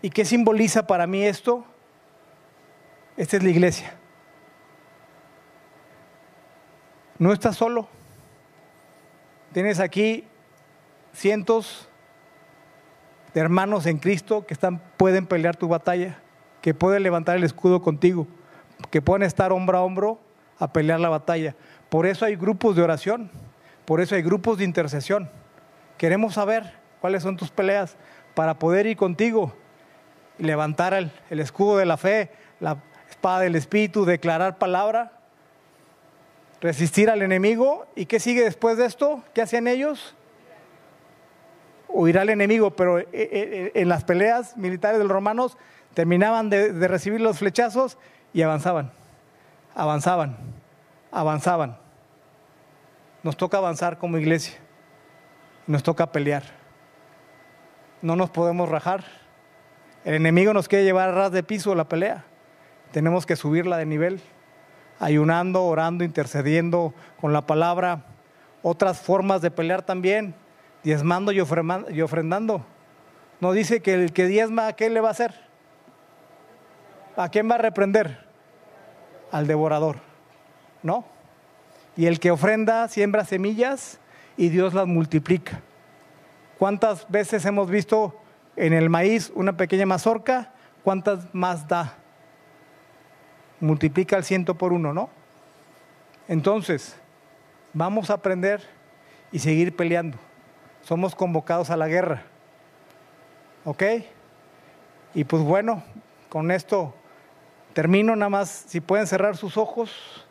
¿Y 0.00 0.08
qué 0.08 0.24
simboliza 0.24 0.86
para 0.86 1.06
mí 1.06 1.24
esto? 1.24 1.66
Esta 3.16 3.36
es 3.36 3.42
la 3.42 3.50
iglesia. 3.50 3.94
No 7.18 7.32
estás 7.32 7.56
solo. 7.56 7.88
Tienes 9.52 9.78
aquí 9.78 10.26
cientos 11.12 11.88
de 13.32 13.40
hermanos 13.40 13.86
en 13.86 13.98
Cristo 13.98 14.46
que 14.46 14.54
están, 14.54 14.80
pueden 14.96 15.26
pelear 15.26 15.56
tu 15.56 15.68
batalla, 15.68 16.18
que 16.60 16.74
pueden 16.74 17.02
levantar 17.02 17.36
el 17.36 17.44
escudo 17.44 17.82
contigo, 17.82 18.26
que 18.90 19.00
pueden 19.00 19.22
estar 19.22 19.52
hombro 19.52 19.78
a 19.78 19.82
hombro 19.82 20.20
a 20.58 20.72
pelear 20.72 20.98
la 20.98 21.08
batalla. 21.08 21.54
Por 21.88 22.06
eso 22.06 22.24
hay 22.24 22.34
grupos 22.34 22.74
de 22.74 22.82
oración, 22.82 23.30
por 23.84 24.00
eso 24.00 24.16
hay 24.16 24.22
grupos 24.22 24.58
de 24.58 24.64
intercesión. 24.64 25.30
Queremos 25.98 26.34
saber 26.34 26.74
cuáles 27.00 27.22
son 27.22 27.36
tus 27.36 27.50
peleas 27.50 27.96
para 28.34 28.58
poder 28.58 28.86
ir 28.86 28.96
contigo 28.96 29.54
y 30.38 30.44
levantar 30.44 30.94
el, 30.94 31.40
escudo 31.40 31.76
de 31.76 31.86
la 31.86 31.96
fe, 31.96 32.30
la 32.58 32.78
espada 33.24 33.40
del 33.40 33.56
Espíritu, 33.56 34.04
declarar 34.04 34.58
palabra. 34.58 35.12
resistir 36.60 37.08
al 37.08 37.22
enemigo. 37.22 37.86
¿Y 37.96 38.04
qué 38.04 38.20
sigue 38.20 38.44
después 38.44 38.76
de 38.76 38.84
esto? 38.84 39.22
¿Qué 39.32 39.40
hacían 39.40 39.66
ellos? 39.66 40.14
Huir 41.88 42.18
al 42.18 42.28
enemigo, 42.28 42.72
pero 42.72 42.98
eh, 42.98 43.06
eh, 43.12 43.72
en 43.76 43.88
las 43.88 44.04
peleas 44.04 44.58
militares 44.58 44.98
de 44.98 45.04
los 45.04 45.12
romanos 45.12 45.56
terminaban 45.94 46.50
de, 46.50 46.74
de 46.74 46.86
recibir 46.86 47.22
los 47.22 47.38
flechazos 47.38 47.96
y 48.34 48.42
avanzaban, 48.42 48.90
avanzaban, 49.74 50.36
avanzaban. 51.10 51.78
Nos 53.22 53.38
toca 53.38 53.56
avanzar 53.56 53.96
como 53.96 54.18
iglesia, 54.18 54.58
nos 55.66 55.82
toca 55.82 56.12
pelear. 56.12 56.42
No 58.02 58.16
nos 58.16 58.28
podemos 58.28 58.68
rajar. 58.68 59.02
El 60.04 60.12
enemigo 60.12 60.52
nos 60.52 60.68
quiere 60.68 60.84
llevar 60.84 61.08
a 61.08 61.12
ras 61.12 61.32
de 61.32 61.42
piso 61.42 61.74
la 61.74 61.88
pelea. 61.88 62.24
Tenemos 62.94 63.26
que 63.26 63.34
subirla 63.34 63.76
de 63.76 63.86
nivel, 63.86 64.20
ayunando, 65.00 65.64
orando, 65.64 66.04
intercediendo 66.04 66.94
con 67.20 67.32
la 67.32 67.44
palabra. 67.44 68.04
Otras 68.62 69.00
formas 69.00 69.42
de 69.42 69.50
pelear 69.50 69.82
también, 69.82 70.36
diezmando 70.84 71.32
y 71.32 71.40
ofrendando. 71.40 72.64
No 73.40 73.50
dice 73.50 73.80
que 73.82 73.94
el 73.94 74.12
que 74.12 74.28
diezma, 74.28 74.68
¿a 74.68 74.72
qué 74.74 74.90
le 74.90 75.00
va 75.00 75.08
a 75.08 75.10
hacer? 75.10 75.34
¿A 77.16 77.30
quién 77.30 77.50
va 77.50 77.56
a 77.56 77.58
reprender? 77.58 78.28
Al 79.32 79.48
devorador. 79.48 79.96
¿No? 80.84 81.04
Y 81.96 82.06
el 82.06 82.20
que 82.20 82.30
ofrenda 82.30 82.86
siembra 82.86 83.24
semillas 83.24 83.98
y 84.36 84.50
Dios 84.50 84.72
las 84.72 84.86
multiplica. 84.86 85.62
¿Cuántas 86.60 87.10
veces 87.10 87.44
hemos 87.44 87.68
visto 87.68 88.20
en 88.54 88.72
el 88.72 88.88
maíz 88.88 89.32
una 89.34 89.56
pequeña 89.56 89.84
mazorca? 89.84 90.52
¿Cuántas 90.84 91.26
más 91.34 91.66
da? 91.66 91.96
Multiplica 93.60 94.16
el 94.16 94.24
ciento 94.24 94.56
por 94.56 94.72
uno, 94.72 94.92
¿no? 94.92 95.10
Entonces, 96.28 96.96
vamos 97.72 98.10
a 98.10 98.14
aprender 98.14 98.62
y 99.32 99.38
seguir 99.38 99.74
peleando. 99.74 100.18
Somos 100.82 101.14
convocados 101.14 101.70
a 101.70 101.76
la 101.76 101.88
guerra. 101.88 102.22
¿Ok? 103.64 103.82
Y 105.14 105.24
pues 105.24 105.42
bueno, 105.42 105.82
con 106.28 106.50
esto 106.50 106.94
termino 107.72 108.16
nada 108.16 108.30
más. 108.30 108.64
Si 108.68 108.80
pueden 108.80 109.06
cerrar 109.06 109.36
sus 109.36 109.56
ojos. 109.56 110.26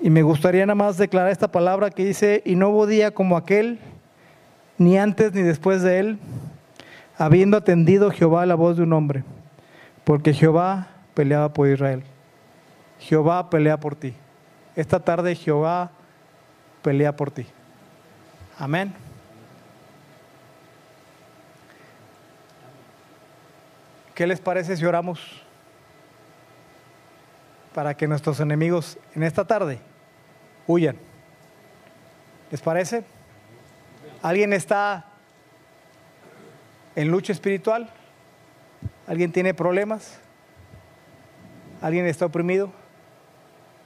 Y 0.00 0.10
me 0.10 0.22
gustaría 0.22 0.66
nada 0.66 0.74
más 0.74 0.98
declarar 0.98 1.30
esta 1.30 1.50
palabra 1.50 1.90
que 1.90 2.04
dice, 2.04 2.42
y 2.44 2.54
no 2.54 2.68
hubo 2.68 2.86
día 2.86 3.12
como 3.12 3.36
aquel, 3.36 3.80
ni 4.78 4.98
antes 4.98 5.32
ni 5.32 5.42
después 5.42 5.82
de 5.82 5.98
él, 5.98 6.18
habiendo 7.18 7.56
atendido 7.56 8.10
Jehová 8.10 8.46
la 8.46 8.54
voz 8.54 8.76
de 8.76 8.82
un 8.82 8.92
hombre, 8.92 9.24
porque 10.04 10.32
Jehová 10.32 10.88
peleaba 11.14 11.52
por 11.52 11.68
Israel. 11.68 12.02
Jehová 12.98 13.50
pelea 13.50 13.78
por 13.78 13.94
ti. 13.94 14.14
Esta 14.74 15.00
tarde 15.00 15.34
Jehová 15.34 15.90
pelea 16.82 17.16
por 17.16 17.30
ti. 17.30 17.46
Amén. 18.58 18.94
¿Qué 24.14 24.26
les 24.26 24.40
parece 24.40 24.76
si 24.76 24.84
oramos 24.84 25.42
para 27.74 27.94
que 27.94 28.08
nuestros 28.08 28.40
enemigos 28.40 28.98
en 29.14 29.22
esta 29.22 29.44
tarde 29.44 29.78
huyan? 30.66 30.96
¿Les 32.50 32.62
parece? 32.62 33.04
¿Alguien 34.22 34.54
está 34.54 35.04
en 36.96 37.08
lucha 37.08 37.32
espiritual? 37.32 37.88
¿Alguien 39.06 39.30
tiene 39.30 39.54
problemas? 39.54 40.18
¿Alguien 41.80 42.06
está 42.06 42.26
oprimido? 42.26 42.72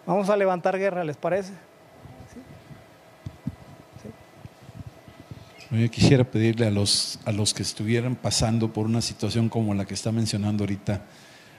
Vamos 0.06 0.30
a 0.30 0.36
levantar 0.36 0.78
guerra, 0.78 1.04
¿les 1.04 1.16
parece? 1.16 1.52
Yo 5.70 5.88
quisiera 5.88 6.24
pedirle 6.24 6.66
a 6.66 6.70
los, 6.70 7.20
a 7.24 7.30
los 7.30 7.54
que 7.54 7.62
estuvieran 7.62 8.16
pasando 8.16 8.72
por 8.72 8.86
una 8.86 9.00
situación 9.00 9.48
como 9.48 9.74
la 9.74 9.84
que 9.84 9.94
está 9.94 10.10
mencionando 10.10 10.64
ahorita, 10.64 11.02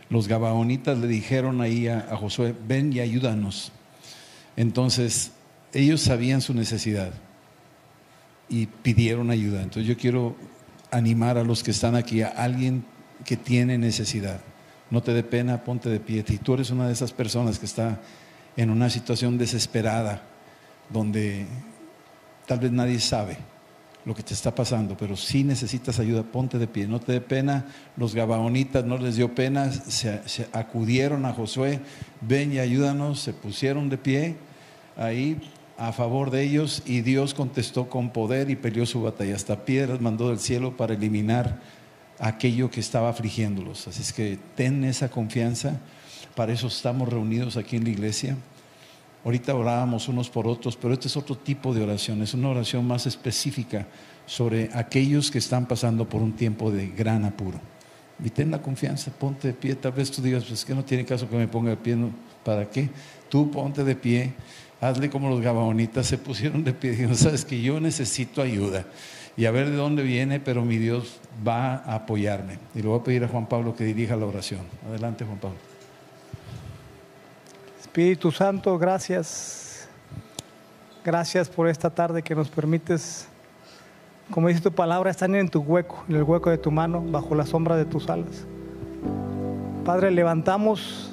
los 0.09 0.27
gabaonitas 0.27 0.97
le 0.97 1.07
dijeron 1.07 1.61
ahí 1.61 1.87
a, 1.87 1.99
a 2.11 2.17
Josué, 2.17 2.53
ven 2.67 2.91
y 2.91 2.99
ayúdanos. 2.99 3.71
Entonces, 4.57 5.31
ellos 5.71 6.01
sabían 6.01 6.41
su 6.41 6.53
necesidad 6.53 7.13
y 8.49 8.65
pidieron 8.65 9.31
ayuda. 9.31 9.61
Entonces 9.61 9.87
yo 9.87 9.97
quiero 9.97 10.35
animar 10.91 11.37
a 11.37 11.43
los 11.43 11.63
que 11.63 11.71
están 11.71 11.95
aquí, 11.95 12.21
a 12.21 12.27
alguien 12.27 12.85
que 13.25 13.37
tiene 13.37 13.77
necesidad. 13.77 14.41
No 14.89 15.01
te 15.01 15.13
dé 15.13 15.23
pena, 15.23 15.63
ponte 15.63 15.89
de 15.89 15.99
pie. 15.99 16.23
Si 16.27 16.37
tú 16.37 16.53
eres 16.53 16.69
una 16.69 16.87
de 16.87 16.93
esas 16.93 17.13
personas 17.13 17.57
que 17.57 17.65
está 17.65 17.99
en 18.57 18.69
una 18.69 18.89
situación 18.89 19.37
desesperada, 19.37 20.21
donde 20.89 21.47
tal 22.45 22.59
vez 22.59 22.71
nadie 22.71 22.99
sabe, 22.99 23.37
lo 24.03 24.15
que 24.15 24.23
te 24.23 24.33
está 24.33 24.53
pasando, 24.53 24.97
pero 24.97 25.15
si 25.15 25.43
necesitas 25.43 25.99
ayuda, 25.99 26.23
ponte 26.23 26.57
de 26.57 26.67
pie, 26.67 26.87
no 26.87 26.99
te 26.99 27.13
dé 27.13 27.21
pena. 27.21 27.65
Los 27.97 28.15
gabaonitas 28.15 28.83
no 28.83 28.97
les 28.97 29.15
dio 29.15 29.35
pena, 29.35 29.71
se, 29.71 30.21
acudieron 30.51 31.25
a 31.25 31.33
Josué, 31.33 31.79
ven 32.21 32.51
y 32.53 32.59
ayúdanos, 32.59 33.19
se 33.19 33.33
pusieron 33.33 33.89
de 33.89 33.97
pie 33.97 34.35
ahí 34.97 35.39
a 35.81 35.93
favor 35.93 36.29
de 36.29 36.43
ellos 36.43 36.83
y 36.85 37.01
Dios 37.01 37.33
contestó 37.33 37.89
con 37.89 38.11
poder 38.11 38.51
y 38.51 38.55
peleó 38.55 38.85
su 38.85 39.01
batalla. 39.01 39.35
Hasta 39.35 39.65
piedras 39.65 39.99
mandó 39.99 40.29
del 40.29 40.37
cielo 40.37 40.77
para 40.77 40.93
eliminar 40.93 41.59
aquello 42.19 42.69
que 42.69 42.79
estaba 42.79 43.09
afligiéndolos. 43.09 43.87
Así 43.87 44.03
es 44.03 44.13
que 44.13 44.37
ten 44.55 44.83
esa 44.83 45.09
confianza, 45.09 45.79
para 46.35 46.53
eso 46.53 46.67
estamos 46.67 47.09
reunidos 47.09 47.57
aquí 47.57 47.77
en 47.77 47.85
la 47.85 47.89
iglesia. 47.89 48.37
Ahorita 49.25 49.55
orábamos 49.55 50.07
unos 50.07 50.29
por 50.29 50.45
otros, 50.45 50.77
pero 50.77 50.93
este 50.93 51.07
es 51.07 51.17
otro 51.17 51.35
tipo 51.35 51.73
de 51.73 51.81
oración, 51.81 52.21
es 52.21 52.35
una 52.35 52.49
oración 52.49 52.85
más 52.85 53.07
específica 53.07 53.87
sobre 54.27 54.69
aquellos 54.73 55.31
que 55.31 55.39
están 55.39 55.67
pasando 55.67 56.07
por 56.07 56.21
un 56.21 56.33
tiempo 56.33 56.69
de 56.69 56.89
gran 56.89 57.25
apuro. 57.25 57.59
Y 58.23 58.29
ten 58.29 58.51
la 58.51 58.61
confianza, 58.61 59.09
ponte 59.11 59.47
de 59.47 59.53
pie. 59.55 59.73
Tal 59.73 59.93
vez 59.93 60.11
tú 60.11 60.21
digas, 60.21 60.43
pues 60.43 60.63
que 60.63 60.75
no 60.75 60.85
tiene 60.85 61.05
caso 61.05 61.27
que 61.27 61.37
me 61.37 61.47
ponga 61.47 61.71
de 61.71 61.77
pie, 61.77 61.97
¿para 62.45 62.69
qué? 62.69 62.87
Tú 63.29 63.49
ponte 63.49 63.83
de 63.83 63.95
pie, 63.95 64.35
hazle 64.81 65.09
como 65.09 65.29
los 65.29 65.39
gabaonitas 65.41 66.07
se 66.07 66.17
pusieron 66.17 66.63
de 66.63 66.73
pie. 66.73 66.91
Dijeron, 66.91 67.15
sabes 67.15 67.45
que 67.45 67.61
yo 67.61 67.79
necesito 67.79 68.41
ayuda 68.41 68.85
y 69.37 69.45
a 69.45 69.51
ver 69.51 69.69
de 69.69 69.75
dónde 69.75 70.03
viene, 70.03 70.39
pero 70.39 70.65
mi 70.65 70.77
Dios 70.77 71.19
va 71.47 71.75
a 71.75 71.95
apoyarme. 71.95 72.57
Y 72.75 72.81
le 72.81 72.87
voy 72.87 72.99
a 72.99 73.03
pedir 73.03 73.23
a 73.23 73.27
Juan 73.27 73.45
Pablo 73.45 73.75
que 73.75 73.85
dirija 73.85 74.15
la 74.15 74.25
oración. 74.25 74.61
Adelante, 74.89 75.23
Juan 75.23 75.37
Pablo. 75.37 75.57
Espíritu 77.79 78.31
Santo, 78.31 78.77
gracias. 78.77 79.87
Gracias 81.03 81.49
por 81.49 81.67
esta 81.67 81.89
tarde 81.89 82.21
que 82.21 82.35
nos 82.35 82.49
permites, 82.49 83.27
como 84.29 84.49
dice 84.49 84.61
tu 84.61 84.71
palabra, 84.71 85.09
estar 85.09 85.33
en 85.33 85.49
tu 85.49 85.61
hueco, 85.61 86.03
en 86.07 86.15
el 86.15 86.23
hueco 86.23 86.49
de 86.49 86.57
tu 86.57 86.69
mano, 86.69 87.01
bajo 87.01 87.33
la 87.33 87.45
sombra 87.45 87.75
de 87.75 87.85
tus 87.85 88.09
alas. 88.09 88.45
Padre, 89.83 90.11
levantamos 90.11 91.10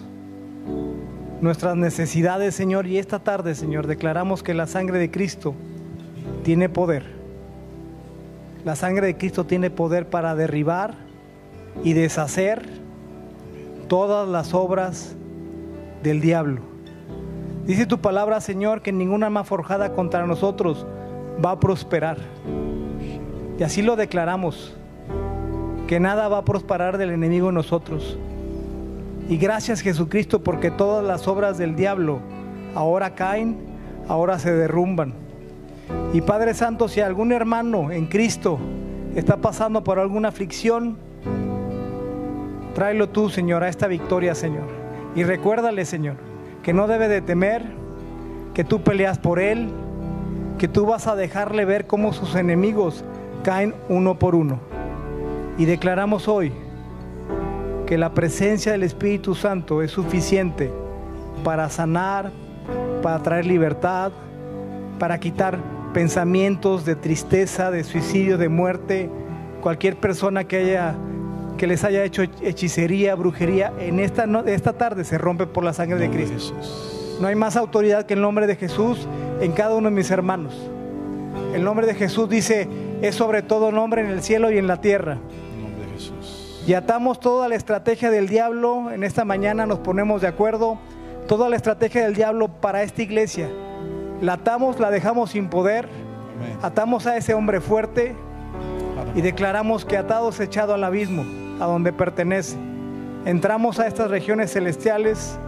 nuestras 1.40 1.76
necesidades, 1.76 2.54
Señor, 2.54 2.86
y 2.86 2.98
esta 2.98 3.20
tarde, 3.20 3.54
Señor, 3.54 3.86
declaramos 3.86 4.42
que 4.42 4.54
la 4.54 4.66
sangre 4.66 4.98
de 4.98 5.10
Cristo 5.10 5.54
tiene 6.42 6.68
poder. 6.68 7.04
La 8.64 8.74
sangre 8.76 9.06
de 9.06 9.16
Cristo 9.16 9.44
tiene 9.44 9.70
poder 9.70 10.08
para 10.08 10.34
derribar 10.34 10.94
y 11.84 11.92
deshacer 11.92 12.68
todas 13.88 14.28
las 14.28 14.52
obras 14.52 15.16
del 16.02 16.20
diablo. 16.20 16.62
Dice 17.66 17.86
tu 17.86 17.98
palabra, 17.98 18.40
Señor, 18.40 18.82
que 18.82 18.92
ninguna 18.92 19.26
arma 19.26 19.44
forjada 19.44 19.92
contra 19.92 20.26
nosotros 20.26 20.86
va 21.44 21.52
a 21.52 21.60
prosperar. 21.60 22.18
Y 23.58 23.62
así 23.62 23.82
lo 23.82 23.96
declaramos, 23.96 24.74
que 25.86 26.00
nada 26.00 26.28
va 26.28 26.38
a 26.38 26.44
prosperar 26.44 26.98
del 26.98 27.10
enemigo 27.10 27.48
en 27.48 27.54
nosotros. 27.54 28.18
Y 29.28 29.36
gracias 29.36 29.82
Jesucristo 29.82 30.42
porque 30.42 30.70
todas 30.70 31.04
las 31.04 31.28
obras 31.28 31.58
del 31.58 31.76
diablo 31.76 32.20
ahora 32.74 33.14
caen, 33.14 33.58
ahora 34.08 34.38
se 34.38 34.52
derrumban. 34.54 35.12
Y 36.14 36.22
Padre 36.22 36.54
Santo, 36.54 36.88
si 36.88 37.00
algún 37.00 37.32
hermano 37.32 37.92
en 37.92 38.06
Cristo 38.06 38.58
está 39.14 39.36
pasando 39.36 39.84
por 39.84 39.98
alguna 39.98 40.28
aflicción, 40.28 40.96
tráelo 42.74 43.10
tú, 43.10 43.28
Señor, 43.28 43.62
a 43.64 43.68
esta 43.68 43.86
victoria, 43.86 44.34
Señor. 44.34 44.64
Y 45.14 45.24
recuérdale, 45.24 45.84
Señor, 45.84 46.16
que 46.62 46.72
no 46.72 46.86
debe 46.86 47.08
de 47.08 47.20
temer, 47.20 47.64
que 48.54 48.64
tú 48.64 48.82
peleas 48.82 49.18
por 49.18 49.40
él, 49.40 49.68
que 50.56 50.68
tú 50.68 50.86
vas 50.86 51.06
a 51.06 51.16
dejarle 51.16 51.66
ver 51.66 51.86
cómo 51.86 52.14
sus 52.14 52.34
enemigos 52.34 53.04
caen 53.42 53.74
uno 53.90 54.18
por 54.18 54.34
uno. 54.34 54.58
Y 55.58 55.66
declaramos 55.66 56.28
hoy 56.28 56.52
que 57.88 57.96
la 57.96 58.12
presencia 58.12 58.72
del 58.72 58.82
Espíritu 58.82 59.34
Santo 59.34 59.80
es 59.80 59.90
suficiente 59.92 60.70
para 61.42 61.70
sanar, 61.70 62.30
para 63.02 63.22
traer 63.22 63.46
libertad, 63.46 64.12
para 64.98 65.18
quitar 65.18 65.58
pensamientos 65.94 66.84
de 66.84 66.96
tristeza, 66.96 67.70
de 67.70 67.84
suicidio, 67.84 68.36
de 68.36 68.50
muerte. 68.50 69.08
Cualquier 69.62 69.96
persona 69.96 70.44
que 70.44 70.58
haya 70.58 70.96
que 71.56 71.66
les 71.66 71.82
haya 71.82 72.04
hecho 72.04 72.22
hechicería, 72.42 73.14
brujería, 73.14 73.72
en 73.80 74.00
esta, 74.00 74.26
no- 74.26 74.44
esta 74.44 74.74
tarde 74.74 75.02
se 75.04 75.16
rompe 75.16 75.46
por 75.46 75.64
la 75.64 75.72
sangre 75.72 75.98
de 75.98 76.10
Cristo. 76.10 76.54
No 77.22 77.26
hay 77.26 77.36
más 77.36 77.56
autoridad 77.56 78.04
que 78.04 78.12
el 78.14 78.20
nombre 78.20 78.46
de 78.46 78.54
Jesús 78.54 79.08
en 79.40 79.52
cada 79.52 79.74
uno 79.74 79.88
de 79.88 79.96
mis 79.96 80.10
hermanos. 80.10 80.54
El 81.54 81.64
nombre 81.64 81.86
de 81.86 81.94
Jesús 81.94 82.28
dice, 82.28 82.68
es 83.00 83.14
sobre 83.14 83.40
todo 83.42 83.72
nombre 83.72 84.02
en 84.02 84.08
el 84.08 84.22
cielo 84.22 84.52
y 84.52 84.58
en 84.58 84.66
la 84.66 84.80
tierra. 84.82 85.16
Y 86.68 86.74
atamos 86.74 87.18
toda 87.18 87.48
la 87.48 87.54
estrategia 87.54 88.10
del 88.10 88.28
diablo. 88.28 88.90
En 88.90 89.02
esta 89.02 89.24
mañana 89.24 89.64
nos 89.64 89.78
ponemos 89.78 90.20
de 90.20 90.28
acuerdo. 90.28 90.78
Toda 91.26 91.48
la 91.48 91.56
estrategia 91.56 92.04
del 92.04 92.14
diablo 92.14 92.48
para 92.48 92.82
esta 92.82 93.00
iglesia. 93.00 93.48
La 94.20 94.34
atamos, 94.34 94.78
la 94.78 94.90
dejamos 94.90 95.30
sin 95.30 95.48
poder. 95.48 95.88
Atamos 96.60 97.06
a 97.06 97.16
ese 97.16 97.32
hombre 97.32 97.62
fuerte 97.62 98.14
y 99.14 99.22
declaramos 99.22 99.86
que 99.86 99.96
atado 99.96 100.28
es 100.28 100.40
echado 100.40 100.74
al 100.74 100.84
abismo, 100.84 101.24
a 101.58 101.64
donde 101.64 101.90
pertenece. 101.90 102.58
Entramos 103.24 103.80
a 103.80 103.86
estas 103.86 104.10
regiones 104.10 104.52
celestiales 104.52 105.38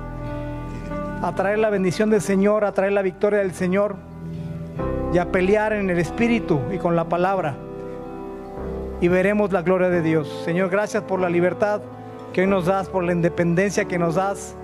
a 1.20 1.34
traer 1.34 1.58
la 1.58 1.68
bendición 1.68 2.08
del 2.08 2.22
Señor, 2.22 2.64
a 2.64 2.72
traer 2.72 2.94
la 2.94 3.02
victoria 3.02 3.40
del 3.40 3.52
Señor 3.52 3.96
y 5.12 5.18
a 5.18 5.30
pelear 5.30 5.74
en 5.74 5.90
el 5.90 5.98
Espíritu 5.98 6.60
y 6.72 6.78
con 6.78 6.96
la 6.96 7.04
palabra. 7.10 7.56
Y 9.00 9.08
veremos 9.08 9.50
la 9.52 9.62
gloria 9.62 9.88
de 9.88 10.02
Dios. 10.02 10.42
Señor, 10.44 10.68
gracias 10.68 11.02
por 11.04 11.20
la 11.20 11.30
libertad 11.30 11.80
que 12.32 12.42
hoy 12.42 12.46
nos 12.46 12.66
das, 12.66 12.88
por 12.88 13.02
la 13.02 13.12
independencia 13.12 13.86
que 13.86 13.98
nos 13.98 14.14
das. 14.14 14.54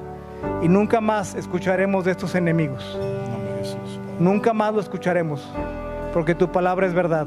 Y 0.62 0.68
nunca 0.68 1.00
más 1.00 1.34
escucharemos 1.34 2.04
de 2.04 2.12
estos 2.12 2.34
enemigos. 2.34 2.98
Nunca 4.18 4.52
más 4.52 4.72
lo 4.72 4.80
escucharemos, 4.80 5.46
porque 6.12 6.34
tu 6.34 6.50
palabra 6.50 6.86
es 6.86 6.94
verdad. 6.94 7.26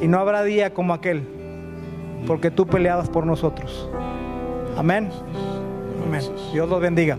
Y 0.00 0.08
no 0.08 0.18
habrá 0.18 0.42
día 0.42 0.72
como 0.72 0.94
aquel, 0.94 1.26
porque 2.26 2.50
tú 2.50 2.66
peleabas 2.66 3.08
por 3.08 3.26
nosotros. 3.26 3.88
Amén. 4.76 5.10
Amén. 6.06 6.22
Dios 6.52 6.68
los 6.68 6.80
bendiga. 6.80 7.18